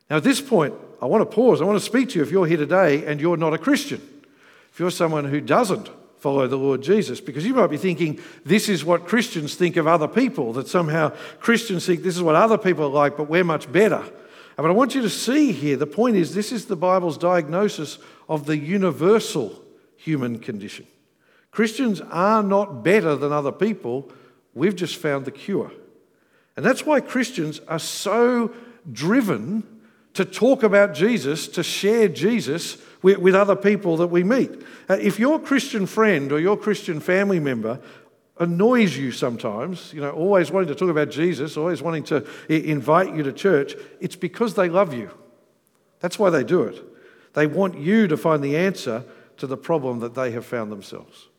Now, 0.10 0.18
at 0.18 0.24
this 0.24 0.42
point, 0.42 0.76
I 1.02 1.06
want 1.06 1.22
to 1.22 1.36
pause. 1.36 1.62
I 1.62 1.66
want 1.66 1.80
to 1.80 1.86
speak 1.86 2.10
to 2.10 2.20
you 2.20 2.24
if 2.24 2.30
you're 2.30 2.46
here 2.46 2.58
today 2.58 3.06
and 3.06 3.22
you're 3.22 3.38
not 3.38 3.54
a 3.54 3.58
Christian. 3.58 4.02
If 4.72 4.80
you're 4.80 4.92
someone 4.92 5.26
who 5.26 5.40
doesn't 5.40 5.90
follow 6.18 6.46
the 6.48 6.58
Lord 6.58 6.82
Jesus. 6.82 7.22
Because 7.22 7.46
you 7.46 7.54
might 7.54 7.68
be 7.68 7.78
thinking, 7.78 8.20
this 8.44 8.68
is 8.70 8.84
what 8.84 9.08
Christians 9.08 9.56
think 9.56 9.78
of 9.78 9.88
other 9.88 10.08
people, 10.08 10.54
that 10.54 10.68
somehow 10.68 11.10
Christians 11.40 11.86
think 11.86 12.04
this 12.04 12.18
is 12.18 12.22
what 12.22 12.36
other 12.36 12.58
people 12.58 12.86
are 12.86 12.90
like, 12.90 13.16
but 13.18 13.30
we're 13.30 13.44
much 13.44 13.72
better. 13.72 14.04
But 14.58 14.66
I 14.66 14.72
want 14.72 14.94
you 14.94 15.02
to 15.02 15.10
see 15.10 15.54
here 15.54 15.78
the 15.78 15.88
point 15.88 16.18
is, 16.18 16.34
this 16.36 16.52
is 16.52 16.66
the 16.66 16.76
Bible's 16.76 17.18
diagnosis 17.18 17.98
of 18.28 18.46
the 18.46 18.58
universal 18.58 19.64
human 19.96 20.40
condition. 20.40 20.86
Christians 21.52 22.02
are 22.02 22.44
not 22.44 22.84
better 22.84 23.16
than 23.16 23.32
other 23.32 23.54
people, 23.54 24.12
we've 24.54 24.76
just 24.76 24.98
found 24.98 25.24
the 25.24 25.32
cure. 25.32 25.72
And 26.60 26.66
that's 26.66 26.86
why 26.86 27.00
Christians 27.00 27.62
are 27.70 27.80
so 27.80 28.52
driven 28.92 29.64
to 30.14 30.26
talk 30.26 30.62
about 30.62 30.94
Jesus, 30.94 31.48
to 31.48 31.64
share 31.64 32.10
Jesus 32.10 32.78
with, 33.02 33.20
with 33.20 33.34
other 33.34 33.56
people 33.56 33.96
that 33.96 34.08
we 34.08 34.26
meet. 34.26 34.52
Uh, 34.90 34.98
if 35.00 35.20
your 35.20 35.40
Christian 35.40 35.86
friend 35.86 36.34
or 36.34 36.38
your 36.38 36.58
Christian 36.58 37.00
family 37.00 37.40
member 37.40 37.80
annoys 38.42 38.98
you 38.98 39.14
sometimes, 39.14 39.94
you 39.94 40.02
know, 40.02 40.12
always 40.12 40.52
wanting 40.52 40.68
to 40.68 40.76
talk 40.76 40.90
about 40.90 41.10
Jesus, 41.12 41.56
always 41.56 41.82
wanting 41.82 42.04
to 42.04 42.28
invite 42.50 43.16
you 43.16 43.24
to 43.24 43.32
church, 43.32 43.76
it's 44.02 44.18
because 44.18 44.56
they 44.56 44.68
love 44.68 44.94
you. 44.94 45.10
That's 46.02 46.20
why 46.20 46.30
they 46.30 46.44
do 46.44 46.64
it. 46.64 46.84
They 47.36 47.48
want 47.48 47.78
you 47.78 48.06
to 48.10 48.18
find 48.18 48.44
the 48.44 48.58
answer 48.58 49.06
to 49.38 49.48
the 49.48 49.56
problem 49.56 50.02
that 50.02 50.14
they 50.14 50.32
have 50.32 50.46
found 50.46 50.74
themselves. 50.74 51.30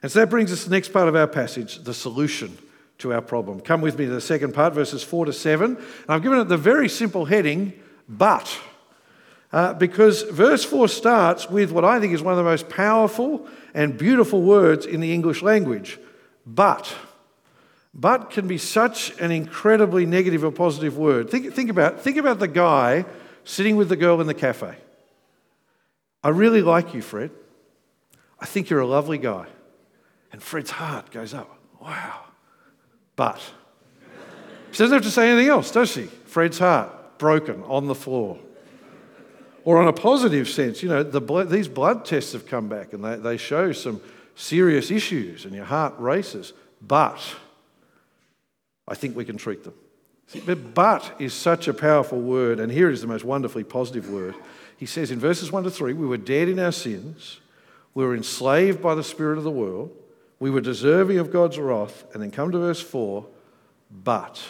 And 0.00 0.12
so 0.12 0.20
that 0.20 0.30
brings 0.30 0.52
us 0.52 0.62
to 0.62 0.68
the 0.68 0.76
next 0.76 0.92
part 0.92 1.08
of 1.08 1.16
our 1.16 1.26
passage 1.26 1.78
the 1.82 1.92
solution 1.92 2.56
to 3.04 3.12
our 3.12 3.20
problem. 3.20 3.60
Come 3.60 3.82
with 3.82 3.98
me 3.98 4.06
to 4.06 4.10
the 4.10 4.20
second 4.20 4.54
part, 4.54 4.72
verses 4.72 5.02
4 5.02 5.26
to 5.26 5.32
7. 5.32 5.76
And 5.76 5.86
I've 6.08 6.22
given 6.22 6.38
it 6.38 6.48
the 6.48 6.56
very 6.56 6.88
simple 6.88 7.26
heading, 7.26 7.74
but. 8.08 8.58
Uh, 9.52 9.74
because 9.74 10.22
verse 10.22 10.64
4 10.64 10.88
starts 10.88 11.48
with 11.50 11.70
what 11.70 11.84
I 11.84 12.00
think 12.00 12.14
is 12.14 12.22
one 12.22 12.32
of 12.32 12.38
the 12.38 12.44
most 12.44 12.70
powerful 12.70 13.46
and 13.74 13.98
beautiful 13.98 14.40
words 14.40 14.86
in 14.86 15.00
the 15.00 15.12
English 15.12 15.42
language 15.42 15.98
but. 16.46 16.94
But 17.92 18.30
can 18.30 18.48
be 18.48 18.58
such 18.58 19.16
an 19.20 19.30
incredibly 19.30 20.06
negative 20.06 20.42
or 20.42 20.50
positive 20.50 20.96
word. 20.96 21.30
Think, 21.30 21.52
think, 21.52 21.70
about, 21.70 22.00
think 22.00 22.16
about 22.16 22.38
the 22.38 22.48
guy 22.48 23.04
sitting 23.44 23.76
with 23.76 23.90
the 23.90 23.96
girl 23.96 24.20
in 24.22 24.26
the 24.26 24.34
cafe. 24.34 24.74
I 26.22 26.30
really 26.30 26.62
like 26.62 26.94
you, 26.94 27.02
Fred. 27.02 27.30
I 28.40 28.46
think 28.46 28.70
you're 28.70 28.80
a 28.80 28.86
lovely 28.86 29.18
guy. 29.18 29.46
And 30.32 30.42
Fred's 30.42 30.70
heart 30.70 31.10
goes 31.10 31.34
up. 31.34 31.58
Wow. 31.80 32.33
But. 33.16 33.40
She 34.72 34.78
doesn't 34.78 34.94
have 34.94 35.04
to 35.04 35.10
say 35.10 35.30
anything 35.30 35.48
else, 35.48 35.70
does 35.70 35.90
she? 35.90 36.04
Fred's 36.26 36.58
heart 36.58 37.18
broken 37.18 37.62
on 37.64 37.86
the 37.86 37.94
floor. 37.94 38.38
Or 39.64 39.78
on 39.78 39.88
a 39.88 39.92
positive 39.92 40.48
sense, 40.48 40.82
you 40.82 40.88
know, 40.88 41.02
the 41.02 41.20
blood, 41.20 41.48
these 41.48 41.68
blood 41.68 42.04
tests 42.04 42.32
have 42.32 42.46
come 42.46 42.68
back 42.68 42.92
and 42.92 43.02
they, 43.02 43.16
they 43.16 43.36
show 43.36 43.72
some 43.72 44.00
serious 44.34 44.90
issues 44.90 45.44
and 45.44 45.54
your 45.54 45.64
heart 45.64 45.94
races. 45.98 46.52
But 46.82 47.20
I 48.86 48.94
think 48.94 49.16
we 49.16 49.24
can 49.24 49.36
treat 49.36 49.64
them. 49.64 49.74
But 50.74 51.14
is 51.18 51.32
such 51.32 51.68
a 51.68 51.74
powerful 51.74 52.20
word, 52.20 52.58
and 52.58 52.72
here 52.72 52.90
is 52.90 53.00
the 53.00 53.06
most 53.06 53.24
wonderfully 53.24 53.64
positive 53.64 54.10
word. 54.10 54.34
He 54.76 54.86
says 54.86 55.10
in 55.10 55.18
verses 55.18 55.52
1 55.52 55.64
to 55.64 55.70
3 55.70 55.92
we 55.92 56.06
were 56.06 56.16
dead 56.16 56.48
in 56.48 56.58
our 56.58 56.72
sins, 56.72 57.40
we 57.94 58.04
were 58.04 58.14
enslaved 58.14 58.82
by 58.82 58.94
the 58.94 59.04
spirit 59.04 59.38
of 59.38 59.44
the 59.44 59.50
world, 59.50 59.96
We 60.44 60.50
were 60.50 60.60
deserving 60.60 61.16
of 61.16 61.32
God's 61.32 61.58
wrath. 61.58 62.04
And 62.12 62.22
then 62.22 62.30
come 62.30 62.52
to 62.52 62.58
verse 62.58 62.82
4 62.82 63.24
but, 63.90 64.42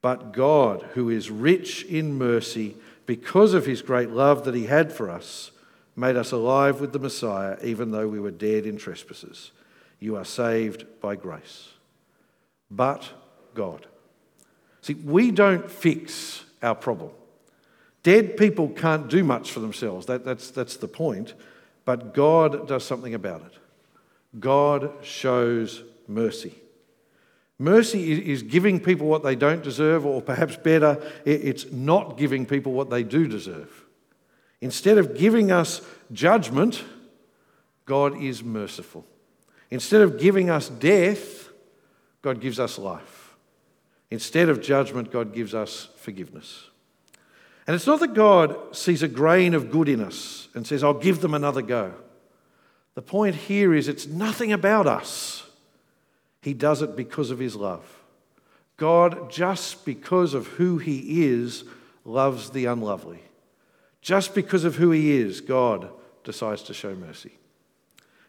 but 0.00 0.32
God, 0.32 0.88
who 0.94 1.10
is 1.10 1.30
rich 1.30 1.84
in 1.84 2.16
mercy, 2.16 2.76
because 3.04 3.52
of 3.52 3.66
his 3.66 3.82
great 3.82 4.08
love 4.08 4.46
that 4.46 4.54
he 4.54 4.64
had 4.64 4.90
for 4.90 5.10
us, 5.10 5.50
made 5.94 6.16
us 6.16 6.32
alive 6.32 6.80
with 6.80 6.94
the 6.94 6.98
Messiah, 6.98 7.58
even 7.62 7.90
though 7.90 8.08
we 8.08 8.18
were 8.18 8.30
dead 8.30 8.64
in 8.64 8.78
trespasses. 8.78 9.50
You 10.00 10.16
are 10.16 10.24
saved 10.24 10.86
by 11.02 11.16
grace. 11.16 11.68
But 12.70 13.10
God. 13.52 13.86
See, 14.80 14.94
we 14.94 15.32
don't 15.32 15.70
fix 15.70 16.46
our 16.62 16.74
problem. 16.74 17.10
Dead 18.02 18.38
people 18.38 18.70
can't 18.70 19.10
do 19.10 19.22
much 19.22 19.52
for 19.52 19.60
themselves. 19.60 20.06
That, 20.06 20.24
that's, 20.24 20.50
that's 20.50 20.78
the 20.78 20.88
point. 20.88 21.34
But 21.84 22.14
God 22.14 22.66
does 22.66 22.86
something 22.86 23.12
about 23.12 23.42
it. 23.42 23.58
God 24.38 24.90
shows 25.02 25.82
mercy. 26.08 26.54
Mercy 27.58 28.30
is 28.30 28.42
giving 28.42 28.80
people 28.80 29.06
what 29.06 29.22
they 29.22 29.36
don't 29.36 29.62
deserve, 29.62 30.04
or 30.04 30.20
perhaps 30.20 30.56
better, 30.56 31.00
it's 31.24 31.70
not 31.70 32.16
giving 32.16 32.44
people 32.44 32.72
what 32.72 32.90
they 32.90 33.02
do 33.02 33.28
deserve. 33.28 33.84
Instead 34.60 34.98
of 34.98 35.16
giving 35.16 35.52
us 35.52 35.80
judgment, 36.12 36.82
God 37.84 38.20
is 38.20 38.42
merciful. 38.42 39.04
Instead 39.70 40.02
of 40.02 40.18
giving 40.18 40.50
us 40.50 40.68
death, 40.68 41.50
God 42.20 42.40
gives 42.40 42.58
us 42.58 42.78
life. 42.78 43.34
Instead 44.10 44.48
of 44.48 44.60
judgment, 44.60 45.10
God 45.10 45.32
gives 45.32 45.54
us 45.54 45.88
forgiveness. 45.96 46.68
And 47.66 47.74
it's 47.74 47.86
not 47.86 48.00
that 48.00 48.14
God 48.14 48.74
sees 48.74 49.02
a 49.02 49.08
grain 49.08 49.54
of 49.54 49.70
good 49.70 49.88
in 49.88 50.00
us 50.00 50.48
and 50.54 50.66
says, 50.66 50.82
I'll 50.82 50.94
give 50.94 51.20
them 51.20 51.32
another 51.32 51.62
go. 51.62 51.94
The 52.94 53.02
point 53.02 53.34
here 53.34 53.74
is 53.74 53.88
it's 53.88 54.06
nothing 54.06 54.52
about 54.52 54.86
us. 54.86 55.46
He 56.42 56.54
does 56.54 56.82
it 56.82 56.96
because 56.96 57.30
of 57.30 57.38
his 57.38 57.56
love. 57.56 57.84
God, 58.76 59.30
just 59.30 59.84
because 59.84 60.34
of 60.34 60.46
who 60.46 60.78
he 60.78 61.24
is, 61.24 61.64
loves 62.04 62.50
the 62.50 62.66
unlovely. 62.66 63.22
Just 64.00 64.34
because 64.34 64.64
of 64.64 64.76
who 64.76 64.90
he 64.90 65.12
is, 65.12 65.40
God 65.40 65.88
decides 66.24 66.62
to 66.64 66.74
show 66.74 66.94
mercy. 66.94 67.32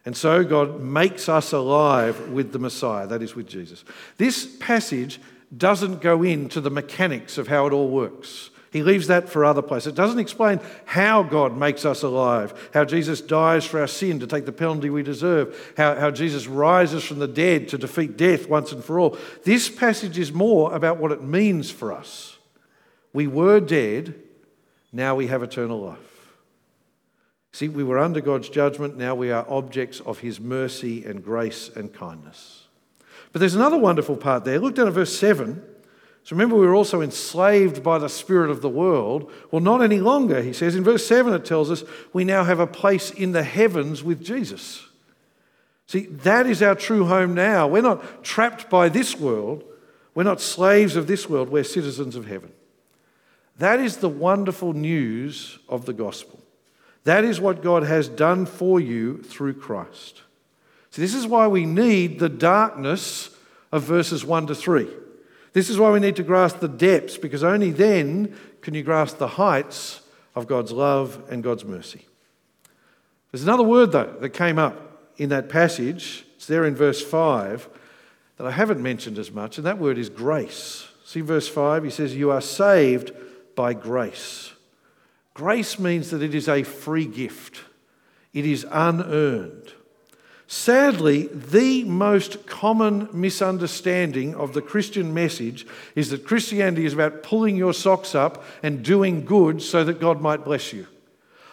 And 0.06 0.16
so 0.16 0.44
God 0.44 0.80
makes 0.80 1.28
us 1.28 1.52
alive 1.52 2.28
with 2.30 2.52
the 2.52 2.58
Messiah, 2.58 3.06
that 3.06 3.22
is, 3.22 3.34
with 3.34 3.48
Jesus. 3.48 3.84
This 4.18 4.56
passage 4.56 5.20
doesn't 5.56 6.00
go 6.00 6.22
into 6.22 6.60
the 6.60 6.70
mechanics 6.70 7.38
of 7.38 7.48
how 7.48 7.66
it 7.66 7.72
all 7.72 7.88
works. 7.88 8.50
He 8.74 8.82
leaves 8.82 9.06
that 9.06 9.28
for 9.28 9.44
other 9.44 9.62
places. 9.62 9.92
It 9.92 9.94
doesn't 9.94 10.18
explain 10.18 10.58
how 10.84 11.22
God 11.22 11.56
makes 11.56 11.84
us 11.84 12.02
alive, 12.02 12.70
how 12.74 12.84
Jesus 12.84 13.20
dies 13.20 13.64
for 13.64 13.78
our 13.78 13.86
sin 13.86 14.18
to 14.18 14.26
take 14.26 14.46
the 14.46 14.52
penalty 14.52 14.90
we 14.90 15.04
deserve, 15.04 15.72
how, 15.76 15.94
how 15.94 16.10
Jesus 16.10 16.48
rises 16.48 17.04
from 17.04 17.20
the 17.20 17.28
dead 17.28 17.68
to 17.68 17.78
defeat 17.78 18.16
death 18.16 18.48
once 18.48 18.72
and 18.72 18.82
for 18.82 18.98
all. 18.98 19.16
This 19.44 19.68
passage 19.68 20.18
is 20.18 20.32
more 20.32 20.74
about 20.74 20.96
what 20.96 21.12
it 21.12 21.22
means 21.22 21.70
for 21.70 21.92
us. 21.92 22.36
We 23.12 23.28
were 23.28 23.60
dead, 23.60 24.20
now 24.92 25.14
we 25.14 25.28
have 25.28 25.44
eternal 25.44 25.80
life. 25.80 25.98
See, 27.52 27.68
we 27.68 27.84
were 27.84 28.00
under 28.00 28.20
God's 28.20 28.48
judgment, 28.48 28.96
now 28.96 29.14
we 29.14 29.30
are 29.30 29.46
objects 29.48 30.00
of 30.00 30.18
His 30.18 30.40
mercy 30.40 31.04
and 31.04 31.24
grace 31.24 31.70
and 31.76 31.94
kindness. 31.94 32.64
But 33.30 33.38
there's 33.38 33.54
another 33.54 33.78
wonderful 33.78 34.16
part 34.16 34.44
there. 34.44 34.58
Look 34.58 34.74
down 34.74 34.88
at 34.88 34.94
verse 34.94 35.16
7. 35.16 35.62
So 36.24 36.34
remember, 36.34 36.56
we 36.56 36.66
were 36.66 36.74
also 36.74 37.02
enslaved 37.02 37.82
by 37.82 37.98
the 37.98 38.08
spirit 38.08 38.50
of 38.50 38.62
the 38.62 38.68
world. 38.68 39.30
Well, 39.50 39.60
not 39.60 39.82
any 39.82 40.00
longer, 40.00 40.40
he 40.40 40.54
says. 40.54 40.74
In 40.74 40.82
verse 40.82 41.06
7, 41.06 41.34
it 41.34 41.44
tells 41.44 41.70
us 41.70 41.84
we 42.14 42.24
now 42.24 42.44
have 42.44 42.60
a 42.60 42.66
place 42.66 43.10
in 43.10 43.32
the 43.32 43.42
heavens 43.42 44.02
with 44.02 44.24
Jesus. 44.24 44.86
See, 45.86 46.06
that 46.06 46.46
is 46.46 46.62
our 46.62 46.74
true 46.74 47.04
home 47.04 47.34
now. 47.34 47.68
We're 47.68 47.82
not 47.82 48.24
trapped 48.24 48.70
by 48.70 48.88
this 48.88 49.18
world, 49.18 49.64
we're 50.14 50.22
not 50.22 50.40
slaves 50.40 50.96
of 50.96 51.06
this 51.06 51.28
world, 51.28 51.50
we're 51.50 51.62
citizens 51.62 52.16
of 52.16 52.26
heaven. 52.26 52.52
That 53.58 53.78
is 53.78 53.98
the 53.98 54.08
wonderful 54.08 54.72
news 54.72 55.58
of 55.68 55.84
the 55.84 55.92
gospel. 55.92 56.40
That 57.04 57.24
is 57.24 57.38
what 57.38 57.62
God 57.62 57.82
has 57.82 58.08
done 58.08 58.46
for 58.46 58.80
you 58.80 59.22
through 59.22 59.54
Christ. 59.54 60.22
See, 60.90 61.02
this 61.02 61.14
is 61.14 61.26
why 61.26 61.48
we 61.48 61.66
need 61.66 62.18
the 62.18 62.30
darkness 62.30 63.36
of 63.70 63.82
verses 63.82 64.24
1 64.24 64.46
to 64.46 64.54
3. 64.54 64.88
This 65.54 65.70
is 65.70 65.78
why 65.78 65.90
we 65.90 66.00
need 66.00 66.16
to 66.16 66.22
grasp 66.22 66.58
the 66.58 66.68
depths, 66.68 67.16
because 67.16 67.42
only 67.42 67.70
then 67.70 68.36
can 68.60 68.74
you 68.74 68.82
grasp 68.82 69.18
the 69.18 69.28
heights 69.28 70.02
of 70.34 70.46
God's 70.46 70.72
love 70.72 71.22
and 71.30 71.42
God's 71.42 71.64
mercy. 71.64 72.06
There's 73.30 73.44
another 73.44 73.62
word, 73.62 73.92
though, 73.92 74.16
that 74.20 74.30
came 74.30 74.58
up 74.58 75.10
in 75.16 75.28
that 75.28 75.48
passage. 75.48 76.26
It's 76.36 76.46
there 76.46 76.64
in 76.64 76.74
verse 76.74 77.02
5 77.02 77.68
that 78.36 78.46
I 78.46 78.50
haven't 78.50 78.82
mentioned 78.82 79.18
as 79.18 79.30
much, 79.30 79.56
and 79.56 79.66
that 79.66 79.78
word 79.78 79.96
is 79.96 80.08
grace. 80.08 80.88
See 81.04 81.20
verse 81.20 81.48
5? 81.48 81.84
He 81.84 81.90
says, 81.90 82.16
You 82.16 82.32
are 82.32 82.40
saved 82.40 83.12
by 83.54 83.74
grace. 83.74 84.52
Grace 85.34 85.78
means 85.78 86.10
that 86.10 86.22
it 86.22 86.34
is 86.34 86.48
a 86.48 86.64
free 86.64 87.06
gift, 87.06 87.60
it 88.32 88.44
is 88.44 88.66
unearned. 88.70 89.73
Sadly, 90.54 91.26
the 91.32 91.82
most 91.82 92.46
common 92.46 93.08
misunderstanding 93.12 94.36
of 94.36 94.54
the 94.54 94.62
Christian 94.62 95.12
message 95.12 95.66
is 95.96 96.10
that 96.10 96.24
Christianity 96.24 96.86
is 96.86 96.94
about 96.94 97.24
pulling 97.24 97.56
your 97.56 97.74
socks 97.74 98.14
up 98.14 98.44
and 98.62 98.84
doing 98.84 99.24
good 99.24 99.60
so 99.60 99.82
that 99.82 99.98
God 99.98 100.20
might 100.20 100.44
bless 100.44 100.72
you. 100.72 100.86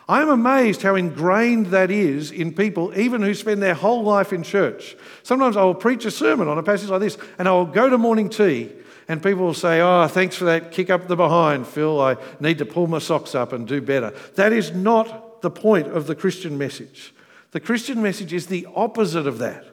I'm 0.08 0.30
amazed 0.30 0.84
how 0.84 0.94
ingrained 0.94 1.66
that 1.68 1.90
is 1.90 2.30
in 2.30 2.54
people, 2.54 2.96
even 2.96 3.24
who 3.24 3.34
spend 3.34 3.60
their 3.60 3.74
whole 3.74 4.04
life 4.04 4.32
in 4.32 4.44
church. 4.44 4.96
Sometimes 5.24 5.58
I 5.58 5.64
will 5.64 5.74
preach 5.74 6.06
a 6.06 6.12
sermon 6.12 6.48
on 6.48 6.60
a 6.60 6.64
passage 6.64 6.90
like 6.90 7.02
this, 7.02 7.18
and 7.40 7.48
I 7.48 7.54
will 7.54 7.66
go 7.66 7.90
to 7.90 7.98
morning 7.98 8.30
tea, 8.30 8.72
and 9.08 9.24
people 9.24 9.46
will 9.46 9.56
say, 9.56 9.82
Oh, 9.82 10.08
thanks 10.08 10.36
for 10.36 10.46
that 10.46 10.72
kick 10.72 10.92
up 10.92 11.08
the 11.08 11.16
behind, 11.16 11.66
Phil. 11.66 12.00
I 12.00 12.18
need 12.40 12.60
to 12.60 12.66
pull 12.68 12.86
my 12.86 13.00
socks 13.00 13.34
up 13.34 13.52
and 13.52 13.68
do 13.68 13.82
better. 13.82 14.14
That 14.36 14.54
is 14.54 14.72
not 14.72 15.42
the 15.42 15.50
point 15.50 15.88
of 15.88 16.06
the 16.06 16.14
Christian 16.14 16.56
message. 16.56 17.16
The 17.52 17.60
Christian 17.60 18.02
message 18.02 18.34
is 18.34 18.48
the 18.48 18.68
opposite 18.76 19.28
of 19.28 19.38
that. 19.40 19.66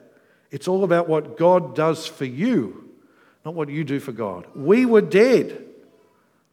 It's 0.51 0.67
all 0.67 0.83
about 0.83 1.07
what 1.07 1.37
God 1.37 1.75
does 1.75 2.05
for 2.05 2.25
you, 2.25 2.89
not 3.45 3.53
what 3.53 3.69
you 3.69 3.83
do 3.83 3.99
for 3.99 4.11
God. 4.11 4.47
We 4.55 4.85
were 4.85 5.01
dead, 5.01 5.65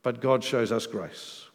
but 0.03 0.21
God 0.21 0.45
shows 0.45 0.71
us 0.71 0.87
grace. 0.87 1.47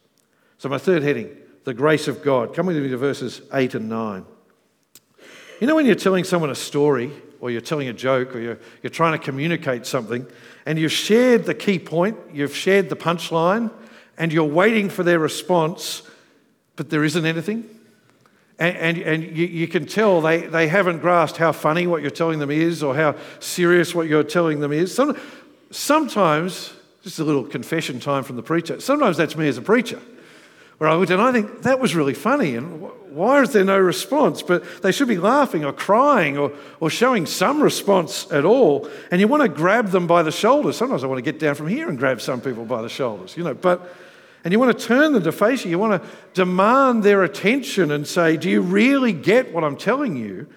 So, 0.58 0.68
my 0.68 0.78
third 0.78 1.02
heading, 1.02 1.36
the 1.64 1.74
grace 1.74 2.08
of 2.08 2.22
God. 2.22 2.54
Come 2.54 2.66
with 2.66 2.76
me 2.76 2.88
to 2.88 2.96
verses 2.96 3.40
8 3.52 3.74
and 3.74 3.88
9. 3.88 4.24
You 5.60 5.66
know, 5.66 5.76
when 5.76 5.86
you're 5.86 5.94
telling 5.94 6.24
someone 6.24 6.50
a 6.50 6.54
story, 6.54 7.10
or 7.40 7.50
you're 7.50 7.60
telling 7.60 7.88
a 7.88 7.92
joke, 7.92 8.34
or 8.36 8.40
you're, 8.40 8.58
you're 8.82 8.90
trying 8.90 9.18
to 9.18 9.24
communicate 9.24 9.86
something, 9.86 10.26
and 10.66 10.78
you've 10.78 10.92
shared 10.92 11.44
the 11.44 11.54
key 11.54 11.78
point, 11.78 12.16
you've 12.32 12.54
shared 12.54 12.88
the 12.88 12.96
punchline, 12.96 13.70
and 14.18 14.32
you're 14.32 14.44
waiting 14.44 14.90
for 14.90 15.02
their 15.02 15.18
response, 15.18 16.02
but 16.76 16.90
there 16.90 17.04
isn't 17.04 17.24
anything? 17.24 17.68
And, 18.62 18.76
and, 18.76 18.98
and 18.98 19.36
you, 19.36 19.46
you, 19.46 19.66
can 19.66 19.86
tell 19.86 20.20
they, 20.20 20.42
they 20.42 20.68
haven't 20.68 21.00
grasped 21.00 21.36
how 21.36 21.50
funny 21.50 21.88
what 21.88 22.00
you're 22.00 22.12
telling 22.12 22.38
them 22.38 22.52
is 22.52 22.80
or 22.80 22.94
how 22.94 23.16
serious 23.40 23.92
what 23.92 24.06
you're 24.06 24.22
telling 24.22 24.60
them 24.60 24.70
is. 24.70 24.94
Some, 24.94 25.18
sometimes, 25.72 26.72
just 27.02 27.18
a 27.18 27.24
little 27.24 27.42
confession 27.42 27.98
time 27.98 28.22
from 28.22 28.36
the 28.36 28.42
preacher, 28.44 28.80
sometimes 28.80 29.16
that's 29.16 29.36
me 29.36 29.48
as 29.48 29.58
a 29.58 29.62
preacher, 29.62 30.00
where 30.78 30.88
I 30.88 30.94
look 30.94 31.10
and 31.10 31.20
I 31.20 31.32
think 31.32 31.62
that 31.62 31.80
was 31.80 31.96
really 31.96 32.14
funny 32.14 32.54
and 32.54 32.82
why 33.10 33.42
is 33.42 33.50
there 33.50 33.64
no 33.64 33.80
response? 33.80 34.42
But 34.42 34.80
they 34.80 34.92
should 34.92 35.08
be 35.08 35.18
laughing 35.18 35.64
or 35.64 35.72
crying 35.72 36.38
or, 36.38 36.52
or 36.78 36.88
showing 36.88 37.26
some 37.26 37.60
response 37.60 38.30
at 38.30 38.44
all. 38.44 38.88
And 39.10 39.20
you 39.20 39.26
want 39.26 39.42
to 39.42 39.48
grab 39.48 39.88
them 39.88 40.06
by 40.06 40.22
the 40.22 40.30
shoulders. 40.30 40.76
Sometimes 40.76 41.02
I 41.02 41.08
want 41.08 41.18
to 41.18 41.32
get 41.32 41.40
down 41.40 41.56
from 41.56 41.66
here 41.66 41.88
and 41.88 41.98
grab 41.98 42.20
some 42.20 42.40
people 42.40 42.64
by 42.64 42.80
the 42.80 42.88
shoulders, 42.88 43.36
you 43.36 43.42
know, 43.42 43.54
but 43.54 43.92
and 44.44 44.52
you 44.52 44.58
want 44.58 44.76
to 44.76 44.86
turn 44.86 45.12
them 45.12 45.22
to 45.22 45.32
face 45.32 45.64
you. 45.64 45.70
You 45.70 45.78
want 45.78 46.02
to 46.02 46.08
demand 46.34 47.04
their 47.04 47.22
attention 47.22 47.90
and 47.90 48.06
say, 48.06 48.36
Do 48.36 48.50
you 48.50 48.60
really 48.60 49.12
get 49.12 49.52
what 49.52 49.64
I'm 49.64 49.76
telling 49.76 50.16
you? 50.16 50.48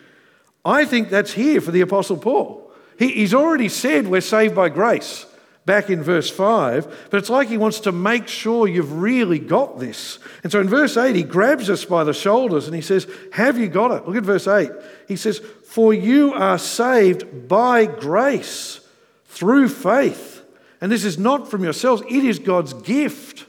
I 0.63 0.85
think 0.85 1.09
that's 1.09 1.33
here 1.33 1.61
for 1.61 1.71
the 1.71 1.81
Apostle 1.81 2.17
Paul. 2.17 2.71
He, 2.97 3.09
he's 3.09 3.33
already 3.33 3.69
said 3.69 4.07
we're 4.07 4.21
saved 4.21 4.55
by 4.55 4.69
grace 4.69 5.25
back 5.65 5.89
in 5.89 6.03
verse 6.03 6.29
5, 6.29 7.07
but 7.09 7.17
it's 7.17 7.29
like 7.29 7.47
he 7.47 7.57
wants 7.57 7.81
to 7.81 7.91
make 7.91 8.27
sure 8.27 8.67
you've 8.67 8.93
really 8.93 9.39
got 9.39 9.79
this. 9.79 10.19
And 10.43 10.51
so 10.51 10.59
in 10.59 10.69
verse 10.69 10.95
8, 10.95 11.15
he 11.15 11.23
grabs 11.23 11.69
us 11.69 11.85
by 11.85 12.03
the 12.03 12.13
shoulders 12.13 12.67
and 12.67 12.75
he 12.75 12.81
says, 12.81 13.07
Have 13.33 13.57
you 13.57 13.67
got 13.67 13.91
it? 13.91 14.07
Look 14.07 14.15
at 14.15 14.23
verse 14.23 14.47
8. 14.47 14.69
He 15.07 15.15
says, 15.15 15.39
For 15.39 15.93
you 15.93 16.33
are 16.33 16.57
saved 16.57 17.47
by 17.47 17.85
grace 17.85 18.79
through 19.25 19.69
faith. 19.69 20.43
And 20.81 20.91
this 20.91 21.03
is 21.03 21.17
not 21.17 21.49
from 21.49 21.63
yourselves, 21.63 22.03
it 22.09 22.23
is 22.23 22.39
God's 22.39 22.73
gift 22.73 23.45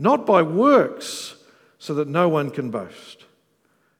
not 0.00 0.26
by 0.26 0.42
works, 0.42 1.36
so 1.78 1.94
that 1.94 2.08
no 2.08 2.28
one 2.28 2.50
can 2.50 2.70
boast. 2.70 3.24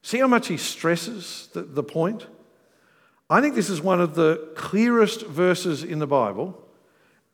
See 0.03 0.19
how 0.19 0.27
much 0.27 0.49
he 0.49 0.57
stresses 0.57 1.49
the, 1.53 1.63
the 1.63 1.83
point? 1.83 2.27
I 3.29 3.41
think 3.41 3.55
this 3.55 3.71
is 3.71 3.81
one 3.81 4.01
of 4.01 4.15
the 4.15 4.51
clearest 4.57 5.27
verses 5.27 5.85
in 5.85 5.99
the 5.99 6.07
Bible, 6.07 6.61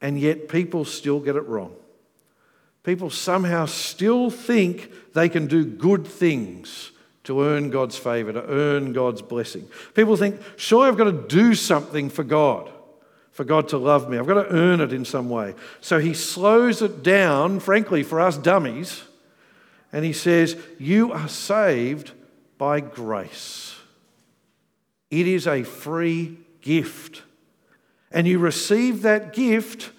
and 0.00 0.18
yet 0.18 0.49
people 0.49 0.85
still 0.85 1.20
get 1.20 1.37
it 1.37 1.46
wrong. 1.46 1.75
People 2.82 3.08
somehow 3.08 3.66
still 3.66 4.30
think 4.30 4.92
they 5.14 5.28
can 5.28 5.46
do 5.46 5.64
good 5.64 6.06
things 6.06 6.90
to 7.25 7.42
earn 7.42 7.70
God's 7.70 7.96
favor, 7.96 8.32
to 8.32 8.44
earn 8.46 8.92
God's 8.92 9.23
blessing. 9.23 9.68
People 9.94 10.16
think, 10.16 10.40
sure, 10.56 10.87
I've 10.87 10.96
got 10.96 11.04
to 11.04 11.12
do 11.12 11.54
something 11.54 12.11
for 12.11 12.25
God, 12.25 12.70
for 13.37 13.45
God 13.45 13.69
to 13.69 13.76
love 13.76 14.09
me. 14.09 14.16
I've 14.16 14.26
got 14.26 14.43
to 14.43 14.50
earn 14.50 14.81
it 14.81 14.95
in 14.95 15.05
some 15.05 15.28
way. 15.28 15.55
So 15.83 15.99
he 15.99 16.14
slows 16.14 16.81
it 16.81 17.02
down, 17.02 17.61
frankly, 17.61 18.02
for 18.02 18.19
us 18.19 18.38
dummies, 18.38 19.02
and 19.93 20.07
he 20.07 20.14
says, 20.14 20.57
You 20.78 21.12
are 21.12 21.28
saved 21.28 22.12
by 22.57 22.81
grace. 22.81 23.76
It 25.11 25.28
is 25.28 25.47
a 25.47 25.64
free 25.64 26.38
gift. 26.62 27.23
And 28.11 28.26
you 28.26 28.38
receive 28.38 29.02
that 29.02 29.35
gift 29.35 29.90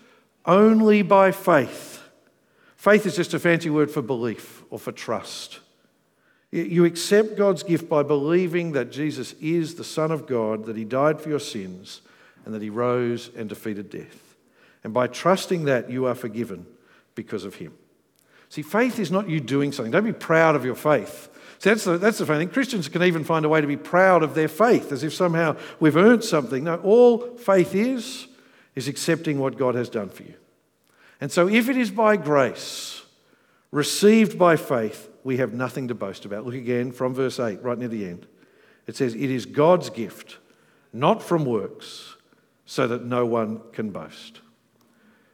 only 0.44 1.04
by 1.04 1.32
faith. 1.32 2.02
Faith 2.76 3.06
is 3.06 3.16
just 3.16 3.36
a 3.36 3.40
fancy 3.40 3.70
word 3.70 3.92
for 3.92 4.02
belief 4.02 4.64
or 4.72 4.80
for 4.80 4.92
trust. 4.92 5.60
You 6.50 6.86
accept 6.86 7.38
God's 7.38 7.62
gift 7.62 7.88
by 7.88 8.02
believing 8.02 8.72
that 8.72 8.92
Jesus 8.92 9.34
is 9.34 9.76
the 9.76 9.84
Son 9.84 10.10
of 10.12 10.26
God, 10.26 10.66
that 10.66 10.78
He 10.78 10.86
died 10.86 11.22
for 11.22 11.30
your 11.30 11.40
sins, 11.40 12.02
and 12.48 12.56
that 12.56 12.62
He 12.62 12.70
rose 12.70 13.30
and 13.36 13.50
defeated 13.50 13.90
death. 13.90 14.38
And 14.82 14.94
by 14.94 15.08
trusting 15.08 15.66
that, 15.66 15.92
you 15.92 16.06
are 16.06 16.16
forgiven 16.16 16.66
because 17.14 17.44
of 17.44 17.56
Him. 17.56 17.74
See, 18.48 18.62
faith 18.62 19.00
is 19.00 19.12
not 19.12 19.28
you 19.28 19.42
doing 19.42 19.74
something. 19.74 19.92
Don't 19.92 20.06
be 20.06 20.14
proud 20.14 20.56
of 20.56 20.64
your 20.64 20.74
faith. 20.74 21.28
See, 21.60 21.70
that's 21.70 21.84
the, 21.84 21.98
that's 21.98 22.20
the 22.20 22.26
funny 22.26 22.46
thing. 22.46 22.54
Christians 22.54 22.88
can 22.88 23.04
even 23.04 23.26
find 23.26 23.44
a 23.44 23.50
way 23.50 23.60
to 23.60 23.68
be 23.68 23.76
proud 23.76 24.24
of 24.24 24.34
their 24.34 24.48
faith 24.48 24.94
as 24.94 25.04
if 25.04 25.14
somehow 25.14 25.58
we've 25.82 25.98
earned 25.98 26.24
something. 26.24 26.64
No, 26.64 26.76
all 26.78 27.36
faith 27.36 27.76
is, 27.76 28.28
is 28.76 28.88
accepting 28.88 29.40
what 29.40 29.58
God 29.58 29.76
has 29.76 29.90
done 29.90 30.08
for 30.08 30.24
you. 30.24 30.36
And 31.20 31.30
so 31.30 31.50
if 31.50 31.68
it 31.68 31.76
is 31.76 31.92
by 31.92 32.16
grace, 32.16 33.02
received 33.72 34.40
by 34.40 34.56
faith, 34.56 35.10
we 35.26 35.36
have 35.36 35.54
nothing 35.54 35.90
to 35.90 35.96
boast 35.96 36.24
about. 36.24 36.46
Look 36.46 36.56
again 36.56 36.94
from 36.94 37.14
verse 37.14 37.42
8, 37.42 37.62
right 37.62 37.78
near 37.78 37.90
the 37.90 38.06
end. 38.06 38.26
It 38.86 38.96
says, 38.96 39.16
It 39.16 39.30
is 39.30 39.46
God's 39.46 39.90
gift, 39.90 40.38
not 40.94 41.22
from 41.22 41.44
works, 41.44 42.16
so 42.68 42.86
that 42.86 43.06
no 43.06 43.26
one 43.26 43.62
can 43.72 43.90
boast. 43.90 44.42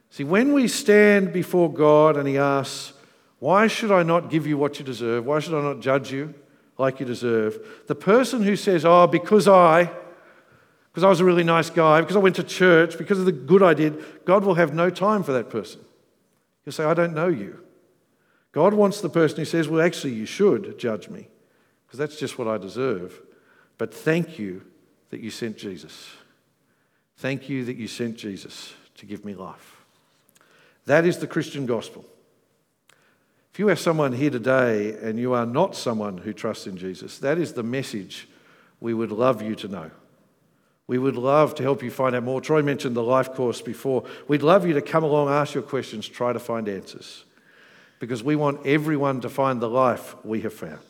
See, 0.08 0.22
when 0.22 0.52
we 0.52 0.68
stand 0.68 1.32
before 1.32 1.70
God 1.70 2.16
and 2.16 2.26
He 2.26 2.38
asks, 2.38 2.92
Why 3.40 3.66
should 3.66 3.90
I 3.90 4.04
not 4.04 4.30
give 4.30 4.46
you 4.46 4.56
what 4.56 4.78
you 4.78 4.84
deserve? 4.84 5.26
Why 5.26 5.40
should 5.40 5.58
I 5.58 5.60
not 5.60 5.80
judge 5.80 6.12
you 6.12 6.32
like 6.78 7.00
you 7.00 7.06
deserve? 7.06 7.58
The 7.88 7.96
person 7.96 8.44
who 8.44 8.54
says, 8.54 8.84
Oh, 8.84 9.08
because 9.08 9.48
I, 9.48 9.90
because 10.90 11.02
I 11.02 11.08
was 11.08 11.18
a 11.18 11.24
really 11.24 11.42
nice 11.42 11.70
guy, 11.70 12.00
because 12.00 12.14
I 12.14 12.20
went 12.20 12.36
to 12.36 12.44
church, 12.44 12.96
because 12.96 13.18
of 13.18 13.24
the 13.24 13.32
good 13.32 13.64
I 13.64 13.74
did, 13.74 14.24
God 14.24 14.44
will 14.44 14.54
have 14.54 14.72
no 14.72 14.88
time 14.88 15.24
for 15.24 15.32
that 15.32 15.50
person. 15.50 15.80
He'll 16.64 16.72
say, 16.72 16.84
I 16.84 16.94
don't 16.94 17.14
know 17.14 17.28
you. 17.28 17.58
God 18.52 18.74
wants 18.74 19.00
the 19.00 19.10
person 19.10 19.38
who 19.38 19.44
says, 19.44 19.68
Well, 19.68 19.84
actually, 19.84 20.12
you 20.12 20.24
should 20.24 20.78
judge 20.78 21.08
me, 21.08 21.26
because 21.84 21.98
that's 21.98 22.16
just 22.16 22.38
what 22.38 22.46
I 22.46 22.58
deserve. 22.58 23.20
But 23.76 23.92
thank 23.92 24.38
you 24.38 24.62
that 25.10 25.18
you 25.18 25.30
sent 25.30 25.56
Jesus. 25.56 26.12
Thank 27.16 27.48
you 27.48 27.64
that 27.64 27.76
you 27.76 27.88
sent 27.88 28.16
Jesus 28.16 28.74
to 28.96 29.06
give 29.06 29.24
me 29.24 29.34
life. 29.34 29.76
That 30.86 31.04
is 31.04 31.18
the 31.18 31.26
Christian 31.26 31.66
gospel. 31.66 32.04
If 33.52 33.58
you 33.58 33.68
have 33.68 33.78
someone 33.78 34.12
here 34.12 34.30
today 34.30 34.96
and 35.00 35.18
you 35.18 35.32
are 35.32 35.46
not 35.46 35.76
someone 35.76 36.18
who 36.18 36.32
trusts 36.32 36.66
in 36.66 36.76
Jesus, 36.76 37.18
that 37.18 37.38
is 37.38 37.52
the 37.52 37.62
message 37.62 38.28
we 38.80 38.92
would 38.94 39.12
love 39.12 39.40
you 39.40 39.54
to 39.54 39.68
know. 39.68 39.90
We 40.86 40.98
would 40.98 41.16
love 41.16 41.54
to 41.54 41.62
help 41.62 41.82
you 41.82 41.90
find 41.90 42.14
out 42.14 42.24
more. 42.24 42.40
Troy 42.40 42.62
mentioned 42.62 42.94
the 42.94 43.02
life 43.02 43.32
course 43.32 43.62
before. 43.62 44.04
We'd 44.28 44.42
love 44.42 44.66
you 44.66 44.74
to 44.74 44.82
come 44.82 45.04
along, 45.04 45.28
ask 45.28 45.54
your 45.54 45.62
questions, 45.62 46.06
try 46.06 46.32
to 46.32 46.38
find 46.38 46.68
answers 46.68 47.24
because 48.00 48.22
we 48.22 48.36
want 48.36 48.66
everyone 48.66 49.20
to 49.22 49.30
find 49.30 49.62
the 49.62 49.68
life 49.68 50.14
we 50.24 50.42
have 50.42 50.52
found. 50.52 50.82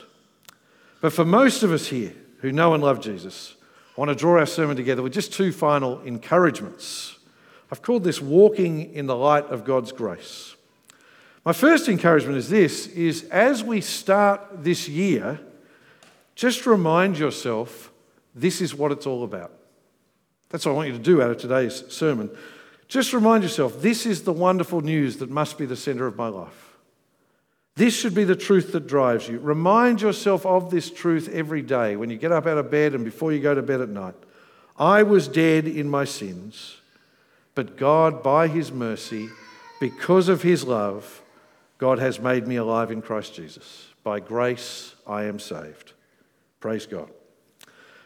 But 1.00 1.12
for 1.12 1.25
most 1.25 1.62
of 1.62 1.71
us 1.71 1.87
here 1.87 2.12
who 2.38 2.50
know 2.50 2.75
and 2.75 2.83
love 2.83 3.00
Jesus, 3.00 3.54
I 3.96 4.00
want 4.00 4.08
to 4.08 4.14
draw 4.14 4.38
our 4.38 4.46
sermon 4.46 4.76
together 4.76 5.02
with 5.02 5.12
just 5.12 5.32
two 5.32 5.52
final 5.52 6.00
encouragements. 6.02 7.16
I've 7.70 7.82
called 7.82 8.02
this 8.02 8.20
walking 8.20 8.92
in 8.92 9.06
the 9.06 9.16
light 9.16 9.44
of 9.46 9.64
God's 9.64 9.92
grace. 9.92 10.56
My 11.44 11.52
first 11.52 11.88
encouragement 11.88 12.38
is 12.38 12.48
this 12.48 12.86
is 12.88 13.24
as 13.24 13.62
we 13.62 13.80
start 13.80 14.64
this 14.64 14.88
year, 14.88 15.38
just 16.34 16.66
remind 16.66 17.18
yourself 17.18 17.92
this 18.35 18.61
is 18.61 18.74
what 18.74 18.90
it's 18.90 19.07
all 19.07 19.22
about. 19.22 19.52
That's 20.48 20.66
what 20.66 20.72
I 20.72 20.74
want 20.74 20.88
you 20.88 20.94
to 20.94 21.02
do 21.02 21.22
out 21.22 21.30
of 21.30 21.38
today's 21.38 21.85
sermon. 21.88 22.30
Just 22.88 23.12
remind 23.12 23.42
yourself 23.42 23.80
this 23.80 24.07
is 24.07 24.22
the 24.22 24.33
wonderful 24.33 24.80
news 24.80 25.18
that 25.18 25.30
must 25.30 25.57
be 25.57 25.66
the 25.66 25.76
center 25.76 26.07
of 26.07 26.16
my 26.16 26.28
life. 26.28 26.73
This 27.76 27.94
should 27.94 28.14
be 28.14 28.24
the 28.24 28.37
truth 28.37 28.72
that 28.72 28.87
drives 28.87 29.28
you. 29.28 29.40
Remind 29.40 30.00
yourself 30.00 30.46
of 30.46 30.70
this 30.70 30.90
truth 30.90 31.28
every 31.32 31.62
day 31.62 31.96
when 31.96 32.08
you 32.08 32.16
get 32.16 32.30
up 32.30 32.46
out 32.46 32.58
of 32.58 32.70
bed 32.70 32.94
and 32.94 33.04
before 33.04 33.32
you 33.32 33.40
go 33.40 33.54
to 33.54 33.62
bed 33.62 33.80
at 33.80 33.88
night. 33.88 34.14
I 34.78 35.02
was 35.02 35.26
dead 35.26 35.66
in 35.66 35.88
my 35.88 36.04
sins, 36.04 36.76
but 37.54 37.76
God, 37.76 38.22
by 38.22 38.48
His 38.48 38.70
mercy, 38.70 39.28
because 39.80 40.28
of 40.28 40.42
His 40.42 40.64
love, 40.64 41.22
God 41.78 41.98
has 41.98 42.20
made 42.20 42.46
me 42.46 42.56
alive 42.56 42.90
in 42.90 43.02
Christ 43.02 43.34
Jesus. 43.34 43.88
By 44.04 44.20
grace, 44.20 44.94
I 45.06 45.24
am 45.24 45.38
saved. 45.38 45.92
Praise 46.60 46.87
God. 46.87 47.10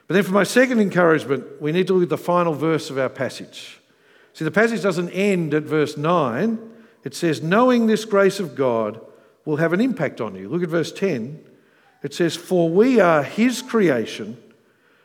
But 0.07 0.15
then, 0.15 0.23
for 0.23 0.33
my 0.33 0.45
second 0.45 0.81
encouragement, 0.81 1.61
we 1.61 1.73
need 1.73 1.87
to 1.89 1.93
look 1.93 2.05
at 2.05 2.09
the 2.09 2.17
final 2.17 2.55
verse 2.55 2.89
of 2.89 2.99
our 2.99 3.11
passage. 3.11 3.79
See, 4.33 4.45
the 4.45 4.51
passage 4.51 4.83
doesn't 4.83 5.11
end 5.11 5.53
at 5.53 5.65
verse 5.65 5.99
9. 5.99 6.59
It 7.05 7.15
says, 7.15 7.43
Knowing 7.43 7.87
this 7.87 8.07
grace 8.07 8.41
of 8.41 8.55
God, 8.55 9.01
will 9.49 9.57
have 9.57 9.73
an 9.73 9.81
impact 9.81 10.21
on 10.21 10.35
you. 10.35 10.47
Look 10.47 10.63
at 10.63 10.69
verse 10.69 10.93
10. 10.93 11.43
It 12.03 12.13
says, 12.13 12.37
For 12.37 12.69
we 12.69 13.01
are 13.01 13.23
his 13.23 13.63
creation, 13.63 14.37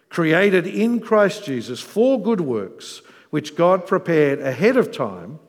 created 0.10 0.68
in 0.68 1.00
Christ 1.00 1.46
Jesus 1.46 1.80
for 1.80 2.22
good 2.22 2.42
works, 2.42 3.02
which 3.30 3.56
God 3.56 3.88
prepared 3.88 4.42
ahead 4.42 4.76
of 4.76 4.92
time 4.92 5.40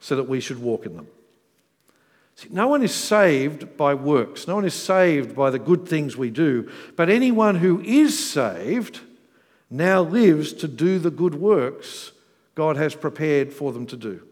so 0.00 0.16
that 0.16 0.30
we 0.30 0.40
should 0.40 0.62
walk 0.62 0.86
in 0.86 0.96
them. 0.96 1.08
See, 2.36 2.48
no 2.50 2.68
one 2.68 2.82
is 2.82 2.94
saved 2.94 3.76
by 3.76 3.92
works, 3.92 4.48
no 4.48 4.54
one 4.54 4.64
is 4.64 4.72
saved 4.72 5.36
by 5.36 5.50
the 5.50 5.58
good 5.58 5.86
things 5.86 6.16
we 6.16 6.30
do, 6.30 6.70
but 6.96 7.10
anyone 7.10 7.56
who 7.56 7.82
is 7.82 8.18
saved 8.18 9.00
now 9.68 10.00
lives 10.00 10.54
to 10.54 10.68
do 10.68 10.98
the 10.98 11.10
good 11.10 11.34
works 11.34 12.12
God 12.54 12.78
has 12.78 12.94
prepared 12.94 13.52
for 13.52 13.74
them 13.74 13.86
to 13.88 13.96
do. 13.98 14.22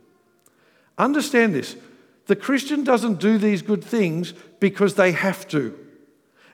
Understand 0.97 1.55
this 1.55 1.77
the 2.27 2.37
Christian 2.37 2.85
doesn't 2.85 3.21
do 3.21 3.39
these 3.39 3.63
good 3.63 3.83
things 3.83 4.33
because 4.61 4.95
they 4.95 5.13
have 5.13 5.47
to. 5.49 5.79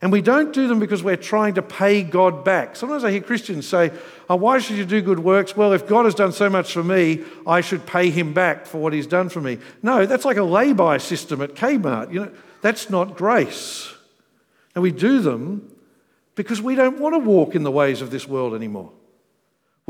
And 0.02 0.11
we 0.11 0.20
don't 0.20 0.52
do 0.52 0.66
them 0.66 0.80
because 0.80 1.04
we're 1.04 1.16
trying 1.16 1.54
to 1.54 1.62
pay 1.62 2.02
God 2.02 2.44
back. 2.44 2.74
Sometimes 2.74 3.04
I 3.04 3.12
hear 3.12 3.20
Christians 3.20 3.68
say, 3.68 3.92
oh, 4.28 4.35
Why 4.35 4.58
should 4.58 4.76
you 4.76 4.85
do 4.85 5.00
good 5.00 5.20
works? 5.20 5.56
Well, 5.56 5.72
if 5.72 5.87
God 5.87 6.06
has 6.06 6.14
done 6.14 6.32
so 6.32 6.50
much 6.50 6.72
for 6.72 6.82
me, 6.82 7.22
I 7.46 7.61
should 7.61 7.87
pay 7.87 8.11
him 8.11 8.35
back 8.35 8.66
for 8.66 8.78
what 8.78 8.92
he's 8.92 9.06
done 9.06 9.28
for 9.28 9.40
me. 9.40 9.58
No, 9.80 10.04
that's 10.04 10.24
like 10.24 10.38
a 10.38 10.42
lay 10.42 10.72
by 10.72 10.98
system 10.98 11.40
at 11.40 11.54
Kmart. 11.54 12.12
You 12.12 12.24
know, 12.24 12.32
that's 12.62 12.90
not 12.90 13.16
grace. 13.16 13.94
And 14.74 14.82
we 14.82 14.90
do 14.90 15.20
them 15.20 15.72
because 16.35 16.61
we 16.61 16.74
don't 16.74 16.98
want 16.98 17.14
to 17.14 17.20
walk 17.20 17.54
in 17.54 17.62
the 17.62 17.70
ways 17.70 18.02
of 18.02 18.11
this 18.11 18.26
world 18.26 18.54
anymore. 18.54 18.90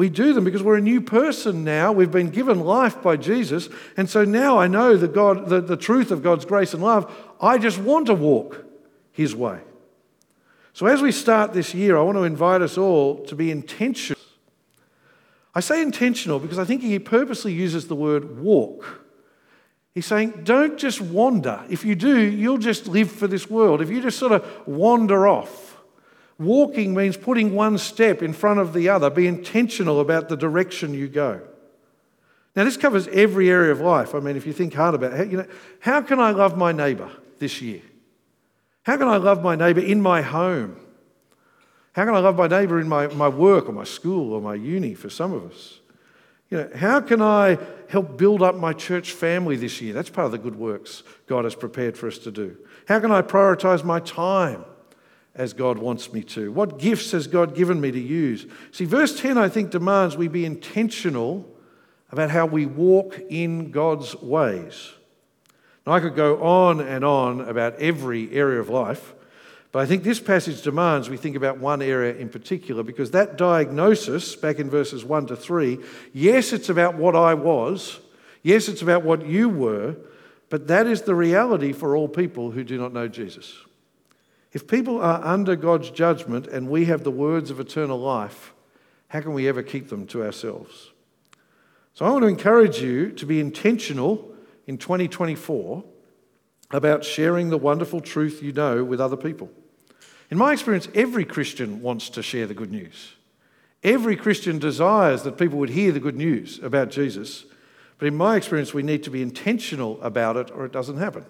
We 0.02 0.08
do 0.08 0.32
them 0.32 0.42
because 0.42 0.64
we're 0.64 0.78
a 0.78 0.80
new 0.80 1.00
person 1.00 1.62
now. 1.62 1.92
We've 1.92 2.10
been 2.10 2.30
given 2.30 2.58
life 2.58 3.00
by 3.00 3.16
Jesus. 3.16 3.68
And 3.96 4.10
so 4.10 4.24
now 4.24 4.58
I 4.58 4.66
know 4.66 4.96
the, 4.96 5.06
God, 5.06 5.48
the, 5.48 5.60
the 5.60 5.76
truth 5.76 6.10
of 6.10 6.24
God's 6.24 6.44
grace 6.44 6.74
and 6.74 6.82
love. 6.82 7.08
I 7.40 7.56
just 7.56 7.78
want 7.78 8.06
to 8.06 8.14
walk 8.14 8.64
His 9.12 9.32
way. 9.32 9.60
So 10.72 10.86
as 10.86 11.00
we 11.00 11.12
start 11.12 11.52
this 11.52 11.72
year, 11.72 11.96
I 11.96 12.02
want 12.02 12.18
to 12.18 12.24
invite 12.24 12.62
us 12.62 12.76
all 12.76 13.24
to 13.26 13.36
be 13.36 13.52
intentional. 13.52 14.20
I 15.54 15.60
say 15.60 15.80
intentional 15.80 16.40
because 16.40 16.58
I 16.58 16.64
think 16.64 16.82
he 16.82 16.98
purposely 16.98 17.52
uses 17.52 17.86
the 17.86 17.94
word 17.94 18.40
walk. 18.40 19.04
He's 19.94 20.06
saying, 20.06 20.40
don't 20.42 20.78
just 20.78 21.00
wander. 21.00 21.62
If 21.70 21.84
you 21.84 21.94
do, 21.94 22.18
you'll 22.18 22.58
just 22.58 22.88
live 22.88 23.08
for 23.08 23.28
this 23.28 23.48
world. 23.48 23.80
If 23.80 23.88
you 23.88 24.02
just 24.02 24.18
sort 24.18 24.32
of 24.32 24.66
wander 24.66 25.28
off, 25.28 25.71
Walking 26.42 26.94
means 26.94 27.16
putting 27.16 27.54
one 27.54 27.78
step 27.78 28.22
in 28.22 28.32
front 28.32 28.60
of 28.60 28.72
the 28.72 28.88
other. 28.88 29.10
Be 29.10 29.26
intentional 29.26 30.00
about 30.00 30.28
the 30.28 30.36
direction 30.36 30.92
you 30.92 31.08
go. 31.08 31.40
Now, 32.54 32.64
this 32.64 32.76
covers 32.76 33.08
every 33.08 33.48
area 33.48 33.72
of 33.72 33.80
life. 33.80 34.14
I 34.14 34.20
mean, 34.20 34.36
if 34.36 34.46
you 34.46 34.52
think 34.52 34.74
hard 34.74 34.94
about 34.94 35.14
it, 35.14 35.30
you 35.30 35.38
know, 35.38 35.46
how 35.80 36.02
can 36.02 36.20
I 36.20 36.32
love 36.32 36.56
my 36.56 36.72
neighbour 36.72 37.10
this 37.38 37.62
year? 37.62 37.80
How 38.82 38.96
can 38.96 39.08
I 39.08 39.16
love 39.16 39.42
my 39.42 39.56
neighbour 39.56 39.80
in 39.80 40.02
my 40.02 40.20
home? 40.20 40.76
How 41.92 42.04
can 42.04 42.14
I 42.14 42.18
love 42.18 42.36
my 42.36 42.48
neighbour 42.48 42.80
in 42.80 42.88
my, 42.88 43.06
my 43.08 43.28
work 43.28 43.68
or 43.68 43.72
my 43.72 43.84
school 43.84 44.32
or 44.32 44.40
my 44.40 44.54
uni 44.54 44.94
for 44.94 45.08
some 45.08 45.32
of 45.32 45.50
us? 45.50 45.78
You 46.50 46.58
know, 46.58 46.70
how 46.74 47.00
can 47.00 47.22
I 47.22 47.58
help 47.88 48.18
build 48.18 48.42
up 48.42 48.54
my 48.56 48.74
church 48.74 49.12
family 49.12 49.56
this 49.56 49.80
year? 49.80 49.94
That's 49.94 50.10
part 50.10 50.26
of 50.26 50.32
the 50.32 50.38
good 50.38 50.56
works 50.56 51.02
God 51.26 51.44
has 51.44 51.54
prepared 51.54 51.96
for 51.96 52.08
us 52.08 52.18
to 52.18 52.30
do. 52.30 52.56
How 52.88 53.00
can 53.00 53.10
I 53.12 53.22
prioritise 53.22 53.84
my 53.84 54.00
time? 54.00 54.64
As 55.34 55.52
God 55.52 55.78
wants 55.78 56.12
me 56.12 56.22
to? 56.22 56.52
What 56.52 56.78
gifts 56.78 57.12
has 57.12 57.26
God 57.26 57.54
given 57.54 57.80
me 57.80 57.90
to 57.90 58.00
use? 58.00 58.46
See, 58.70 58.84
verse 58.84 59.18
10, 59.18 59.38
I 59.38 59.48
think, 59.48 59.70
demands 59.70 60.16
we 60.16 60.28
be 60.28 60.44
intentional 60.44 61.48
about 62.10 62.30
how 62.30 62.46
we 62.46 62.66
walk 62.66 63.18
in 63.30 63.70
God's 63.70 64.14
ways. 64.16 64.92
Now, 65.86 65.94
I 65.94 66.00
could 66.00 66.14
go 66.14 66.42
on 66.42 66.80
and 66.80 67.04
on 67.04 67.40
about 67.40 67.74
every 67.76 68.30
area 68.32 68.60
of 68.60 68.68
life, 68.68 69.14
But 69.72 69.78
I 69.80 69.86
think 69.86 70.04
this 70.04 70.20
passage 70.20 70.60
demands 70.60 71.08
we 71.08 71.16
think 71.16 71.34
about 71.34 71.56
one 71.56 71.80
area 71.80 72.14
in 72.14 72.28
particular 72.28 72.82
because 72.82 73.10
that 73.12 73.38
diagnosis, 73.38 74.36
back 74.36 74.58
in 74.58 74.68
verses 74.68 75.02
1 75.02 75.28
to 75.28 75.36
3, 75.36 75.78
yes, 76.12 76.52
it's 76.52 76.68
about 76.68 76.96
what 76.96 77.16
I 77.16 77.32
was, 77.32 77.98
yes, 78.42 78.68
it's 78.68 78.82
about 78.82 79.02
what 79.02 79.26
you 79.26 79.48
were, 79.48 79.96
but 80.50 80.68
that 80.68 80.86
is 80.86 81.02
the 81.02 81.14
reality 81.14 81.72
for 81.72 81.96
all 81.96 82.06
people 82.06 82.50
who 82.50 82.62
do 82.62 82.76
not 82.76 82.92
know 82.92 83.08
Jesus. 83.08 83.56
If 84.52 84.66
people 84.66 85.00
are 85.00 85.24
under 85.24 85.56
God's 85.56 85.90
judgment 85.90 86.46
and 86.46 86.68
we 86.68 86.84
have 86.84 87.04
the 87.04 87.10
words 87.10 87.50
of 87.50 87.58
eternal 87.58 87.98
life, 87.98 88.52
how 89.08 89.20
can 89.20 89.32
we 89.32 89.48
ever 89.48 89.62
keep 89.62 89.88
them 89.88 90.06
to 90.08 90.22
ourselves? 90.24 90.90
So 91.94 92.04
I 92.04 92.10
want 92.10 92.22
to 92.22 92.28
encourage 92.28 92.80
you 92.80 93.12
to 93.12 93.26
be 93.26 93.40
intentional 93.40 94.34
in 94.66 94.78
2024 94.78 95.84
about 96.70 97.04
sharing 97.04 97.50
the 97.50 97.58
wonderful 97.58 98.00
truth 98.00 98.42
you 98.42 98.52
know 98.52 98.84
with 98.84 99.00
other 99.00 99.16
people. 99.16 99.50
In 100.30 100.38
my 100.38 100.52
experience, 100.52 100.88
every 100.94 101.26
Christian 101.26 101.82
wants 101.82 102.08
to 102.10 102.22
share 102.22 102.46
the 102.46 102.54
good 102.54 102.70
news. 102.70 103.14
Every 103.82 104.16
Christian 104.16 104.58
desires 104.58 105.22
that 105.24 105.36
people 105.36 105.58
would 105.58 105.70
hear 105.70 105.92
the 105.92 106.00
good 106.00 106.16
news 106.16 106.58
about 106.62 106.90
Jesus. 106.90 107.44
But 107.98 108.08
in 108.08 108.16
my 108.16 108.36
experience, 108.36 108.72
we 108.72 108.82
need 108.82 109.02
to 109.02 109.10
be 109.10 109.20
intentional 109.20 110.00
about 110.02 110.36
it 110.36 110.50
or 110.50 110.64
it 110.64 110.72
doesn't 110.72 110.96
happen. 110.96 111.26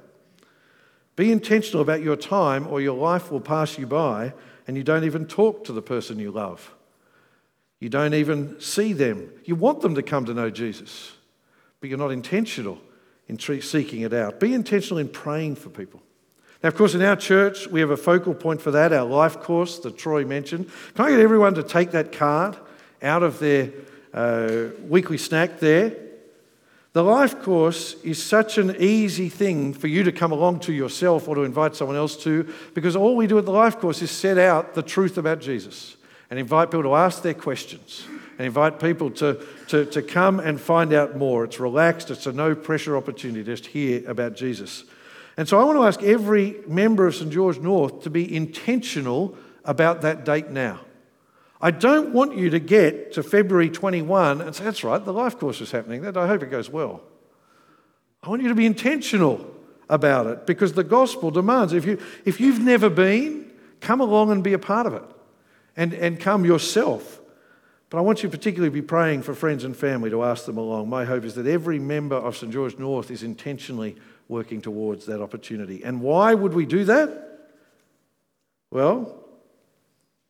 Be 1.16 1.30
intentional 1.30 1.82
about 1.82 2.02
your 2.02 2.16
time 2.16 2.66
or 2.66 2.80
your 2.80 2.96
life 2.96 3.30
will 3.30 3.40
pass 3.40 3.78
you 3.78 3.86
by 3.86 4.32
and 4.66 4.76
you 4.76 4.82
don't 4.82 5.04
even 5.04 5.26
talk 5.26 5.64
to 5.64 5.72
the 5.72 5.82
person 5.82 6.18
you 6.18 6.30
love. 6.30 6.74
You 7.80 7.88
don't 7.88 8.14
even 8.14 8.60
see 8.60 8.92
them. 8.92 9.30
You 9.44 9.56
want 9.56 9.80
them 9.80 9.96
to 9.96 10.02
come 10.02 10.24
to 10.26 10.34
know 10.34 10.50
Jesus, 10.50 11.12
but 11.80 11.90
you're 11.90 11.98
not 11.98 12.12
intentional 12.12 12.78
in 13.28 13.38
seeking 13.38 14.02
it 14.02 14.12
out. 14.12 14.38
Be 14.40 14.54
intentional 14.54 14.98
in 14.98 15.08
praying 15.08 15.56
for 15.56 15.68
people. 15.68 16.00
Now, 16.62 16.68
of 16.68 16.76
course, 16.76 16.94
in 16.94 17.02
our 17.02 17.16
church, 17.16 17.66
we 17.66 17.80
have 17.80 17.90
a 17.90 17.96
focal 17.96 18.34
point 18.34 18.62
for 18.62 18.70
that, 18.70 18.92
our 18.92 19.04
life 19.04 19.40
course 19.40 19.80
that 19.80 19.98
Troy 19.98 20.24
mentioned. 20.24 20.70
Can 20.94 21.06
I 21.06 21.10
get 21.10 21.18
everyone 21.18 21.54
to 21.54 21.62
take 21.64 21.90
that 21.90 22.12
card 22.12 22.56
out 23.02 23.24
of 23.24 23.40
their 23.40 23.72
uh, 24.14 24.68
weekly 24.86 25.18
snack 25.18 25.58
there? 25.58 25.96
The 26.92 27.02
life 27.02 27.40
course 27.40 27.94
is 28.02 28.22
such 28.22 28.58
an 28.58 28.76
easy 28.78 29.30
thing 29.30 29.72
for 29.72 29.86
you 29.86 30.02
to 30.02 30.12
come 30.12 30.30
along 30.30 30.60
to 30.60 30.74
yourself 30.74 31.26
or 31.26 31.34
to 31.36 31.42
invite 31.42 31.74
someone 31.74 31.96
else 31.96 32.16
to 32.24 32.52
because 32.74 32.96
all 32.96 33.16
we 33.16 33.26
do 33.26 33.38
at 33.38 33.46
the 33.46 33.52
life 33.52 33.78
course 33.78 34.02
is 34.02 34.10
set 34.10 34.36
out 34.36 34.74
the 34.74 34.82
truth 34.82 35.16
about 35.16 35.40
Jesus 35.40 35.96
and 36.28 36.38
invite 36.38 36.70
people 36.70 36.82
to 36.82 36.94
ask 36.94 37.22
their 37.22 37.32
questions 37.32 38.04
and 38.36 38.46
invite 38.46 38.78
people 38.78 39.10
to, 39.10 39.42
to, 39.68 39.86
to 39.86 40.02
come 40.02 40.38
and 40.38 40.60
find 40.60 40.92
out 40.92 41.16
more. 41.16 41.44
It's 41.44 41.58
relaxed, 41.58 42.10
it's 42.10 42.26
a 42.26 42.32
no 42.32 42.54
pressure 42.54 42.94
opportunity 42.94 43.42
to 43.42 43.50
just 43.56 43.66
hear 43.66 44.06
about 44.08 44.36
Jesus. 44.36 44.84
And 45.38 45.48
so 45.48 45.58
I 45.58 45.64
want 45.64 45.78
to 45.78 45.84
ask 45.84 46.02
every 46.02 46.56
member 46.66 47.06
of 47.06 47.14
St 47.14 47.32
George 47.32 47.58
North 47.58 48.02
to 48.02 48.10
be 48.10 48.34
intentional 48.34 49.34
about 49.64 50.02
that 50.02 50.26
date 50.26 50.50
now. 50.50 50.80
I 51.62 51.70
don't 51.70 52.12
want 52.12 52.36
you 52.36 52.50
to 52.50 52.58
get 52.58 53.12
to 53.12 53.22
February 53.22 53.70
21 53.70 54.40
and 54.40 54.54
say, 54.54 54.64
that's 54.64 54.82
right, 54.82 55.02
the 55.02 55.12
life 55.12 55.38
course 55.38 55.60
is 55.60 55.70
happening. 55.70 56.04
I 56.04 56.26
hope 56.26 56.42
it 56.42 56.50
goes 56.50 56.68
well. 56.68 57.02
I 58.20 58.28
want 58.28 58.42
you 58.42 58.48
to 58.48 58.54
be 58.56 58.66
intentional 58.66 59.48
about 59.88 60.26
it 60.26 60.44
because 60.44 60.72
the 60.72 60.82
gospel 60.82 61.30
demands 61.30 61.72
if, 61.72 61.84
you, 61.84 62.00
if 62.24 62.40
you've 62.40 62.60
never 62.60 62.90
been, 62.90 63.52
come 63.80 64.00
along 64.00 64.32
and 64.32 64.42
be 64.42 64.54
a 64.54 64.58
part 64.58 64.86
of 64.86 64.94
it 64.94 65.04
and, 65.76 65.94
and 65.94 66.18
come 66.18 66.44
yourself. 66.44 67.20
But 67.90 67.98
I 67.98 68.00
want 68.00 68.22
you 68.22 68.28
particularly 68.28 68.70
to 68.70 68.82
be 68.82 68.86
praying 68.86 69.22
for 69.22 69.34
friends 69.34 69.62
and 69.62 69.76
family 69.76 70.10
to 70.10 70.24
ask 70.24 70.46
them 70.46 70.56
along. 70.56 70.88
My 70.88 71.04
hope 71.04 71.24
is 71.24 71.34
that 71.36 71.46
every 71.46 71.78
member 71.78 72.16
of 72.16 72.36
St 72.36 72.52
George 72.52 72.78
North 72.78 73.10
is 73.10 73.22
intentionally 73.22 73.96
working 74.28 74.60
towards 74.60 75.06
that 75.06 75.20
opportunity. 75.20 75.84
And 75.84 76.00
why 76.00 76.34
would 76.34 76.54
we 76.54 76.66
do 76.66 76.84
that? 76.84 77.50
Well, 78.70 79.21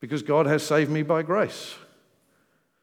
because 0.03 0.25
God 0.25 0.47
has 0.47 0.65
saved 0.65 0.91
me 0.91 1.05
by 1.05 1.23
grace. 1.23 1.77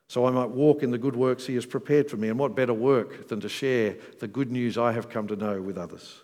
So 0.07 0.25
I 0.25 0.31
might 0.31 0.51
walk 0.51 0.83
in 0.83 0.89
the 0.89 0.97
good 0.97 1.17
works 1.17 1.45
He 1.45 1.55
has 1.55 1.65
prepared 1.65 2.09
for 2.09 2.15
me. 2.15 2.29
And 2.29 2.39
what 2.39 2.55
better 2.55 2.73
work 2.73 3.27
than 3.27 3.41
to 3.41 3.49
share 3.49 3.97
the 4.19 4.27
good 4.27 4.49
news 4.49 4.77
I 4.77 4.93
have 4.93 5.09
come 5.09 5.27
to 5.27 5.35
know 5.35 5.61
with 5.61 5.77
others? 5.77 6.23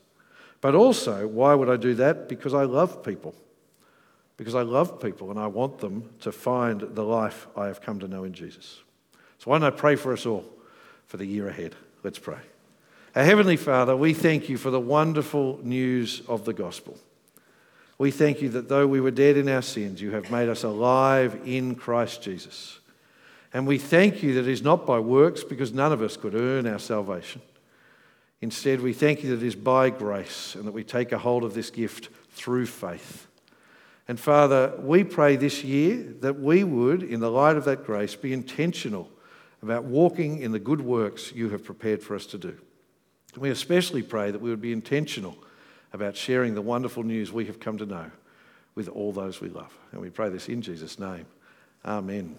But 0.62 0.74
also, 0.74 1.28
why 1.28 1.54
would 1.54 1.70
I 1.70 1.76
do 1.76 1.96
that? 1.96 2.30
Because 2.30 2.54
I 2.54 2.64
love 2.64 3.04
people. 3.04 3.36
Because 4.38 4.56
I 4.56 4.62
love 4.62 5.02
people 5.02 5.32
and 5.32 5.40
I 5.40 5.48
want 5.48 5.80
them 5.80 6.12
to 6.22 6.32
find 6.32 6.80
the 6.80 7.04
life 7.04 7.46
I 7.58 7.68
have 7.68 7.82
come 7.82 8.00
to 8.00 8.08
know 8.08 8.24
in 8.24 8.32
Jesus. 8.32 8.82
So 9.40 9.52
why 9.52 9.60
don't 9.60 9.68
I 9.68 9.76
pray 9.76 9.98
for 9.98 10.14
us 10.14 10.26
all 10.26 10.46
for 11.08 11.18
the 11.18 11.26
year 11.26 11.50
ahead? 11.50 11.76
Let's 12.04 12.20
pray. 12.20 12.40
Our 13.18 13.26
Heavenly 13.26 13.58
Father, 13.58 13.98
we 13.98 14.14
thank 14.14 14.48
you 14.48 14.58
for 14.58 14.72
the 14.72 14.80
wonderful 14.80 15.60
news 15.62 16.22
of 16.30 16.46
the 16.46 16.54
gospel. 16.54 16.98
We 17.98 18.12
thank 18.12 18.42
you 18.42 18.50
that 18.50 18.68
though 18.68 18.88
we 18.88 19.00
were 19.00 19.12
dead 19.12 19.38
in 19.38 19.48
our 19.48 19.62
sins, 19.62 20.02
you 20.02 20.12
have 20.12 20.30
made 20.30 20.50
us 20.50 20.64
alive 20.64 21.40
in 21.46 21.76
Christ 21.76 22.22
Jesus. 22.22 22.80
And 23.54 23.66
we 23.66 23.78
thank 23.78 24.22
you 24.22 24.34
that 24.34 24.42
it 24.42 24.48
is 24.50 24.62
not 24.62 24.86
by 24.86 25.00
works 25.00 25.44
because 25.44 25.72
none 25.72 25.94
of 25.94 26.02
us 26.02 26.18
could 26.18 26.36
earn 26.36 26.68
our 26.68 26.80
salvation. 26.80 27.42
Instead, 28.42 28.82
we 28.82 28.92
thank 28.92 29.24
you 29.24 29.30
that 29.30 29.44
it 29.44 29.48
is 29.48 29.56
by 29.56 29.90
grace 29.90 30.56
and 30.56 30.68
that 30.68 30.74
we 30.74 30.84
take 30.84 31.14
a 31.14 31.18
hold 31.18 31.46
of 31.46 31.54
this 31.54 31.70
gift 31.70 32.10
through 32.32 32.66
faith. 32.66 33.28
And 34.10 34.20
Father, 34.20 34.74
we 34.80 35.04
pray 35.04 35.38
this 35.38 35.64
year 35.64 36.16
that 36.20 36.40
we 36.40 36.64
would, 36.66 37.02
in 37.02 37.22
the 37.22 37.32
light 37.32 37.56
of 37.56 37.66
that 37.66 37.86
grace, 37.86 38.14
be 38.16 38.34
intentional 38.34 39.10
about 39.64 39.86
walking 39.86 40.42
in 40.42 40.52
the 40.52 40.60
good 40.60 40.82
works 40.82 41.32
you 41.32 41.50
have 41.50 41.64
prepared 41.64 42.04
for 42.04 42.14
us 42.14 42.26
to 42.28 42.38
do. 42.38 42.56
And 43.34 43.42
We 43.42 43.50
especially 43.50 44.04
pray 44.04 44.32
that 44.32 44.42
we 44.42 44.50
would 44.50 44.62
be 44.62 44.74
intentional 44.74 45.38
about 45.96 46.16
sharing 46.16 46.54
the 46.54 46.62
wonderful 46.62 47.04
news 47.04 47.32
we 47.32 47.46
have 47.46 47.60
come 47.60 47.78
to 47.80 47.86
know 47.86 48.12
with 48.76 48.90
all 48.90 49.12
those 49.12 49.42
we 49.42 49.50
love. 49.50 49.76
And 49.92 50.02
we 50.02 50.10
pray 50.10 50.30
this 50.30 50.50
in 50.50 50.62
Jesus' 50.62 51.00
name. 51.00 51.26
Amen. 51.84 52.36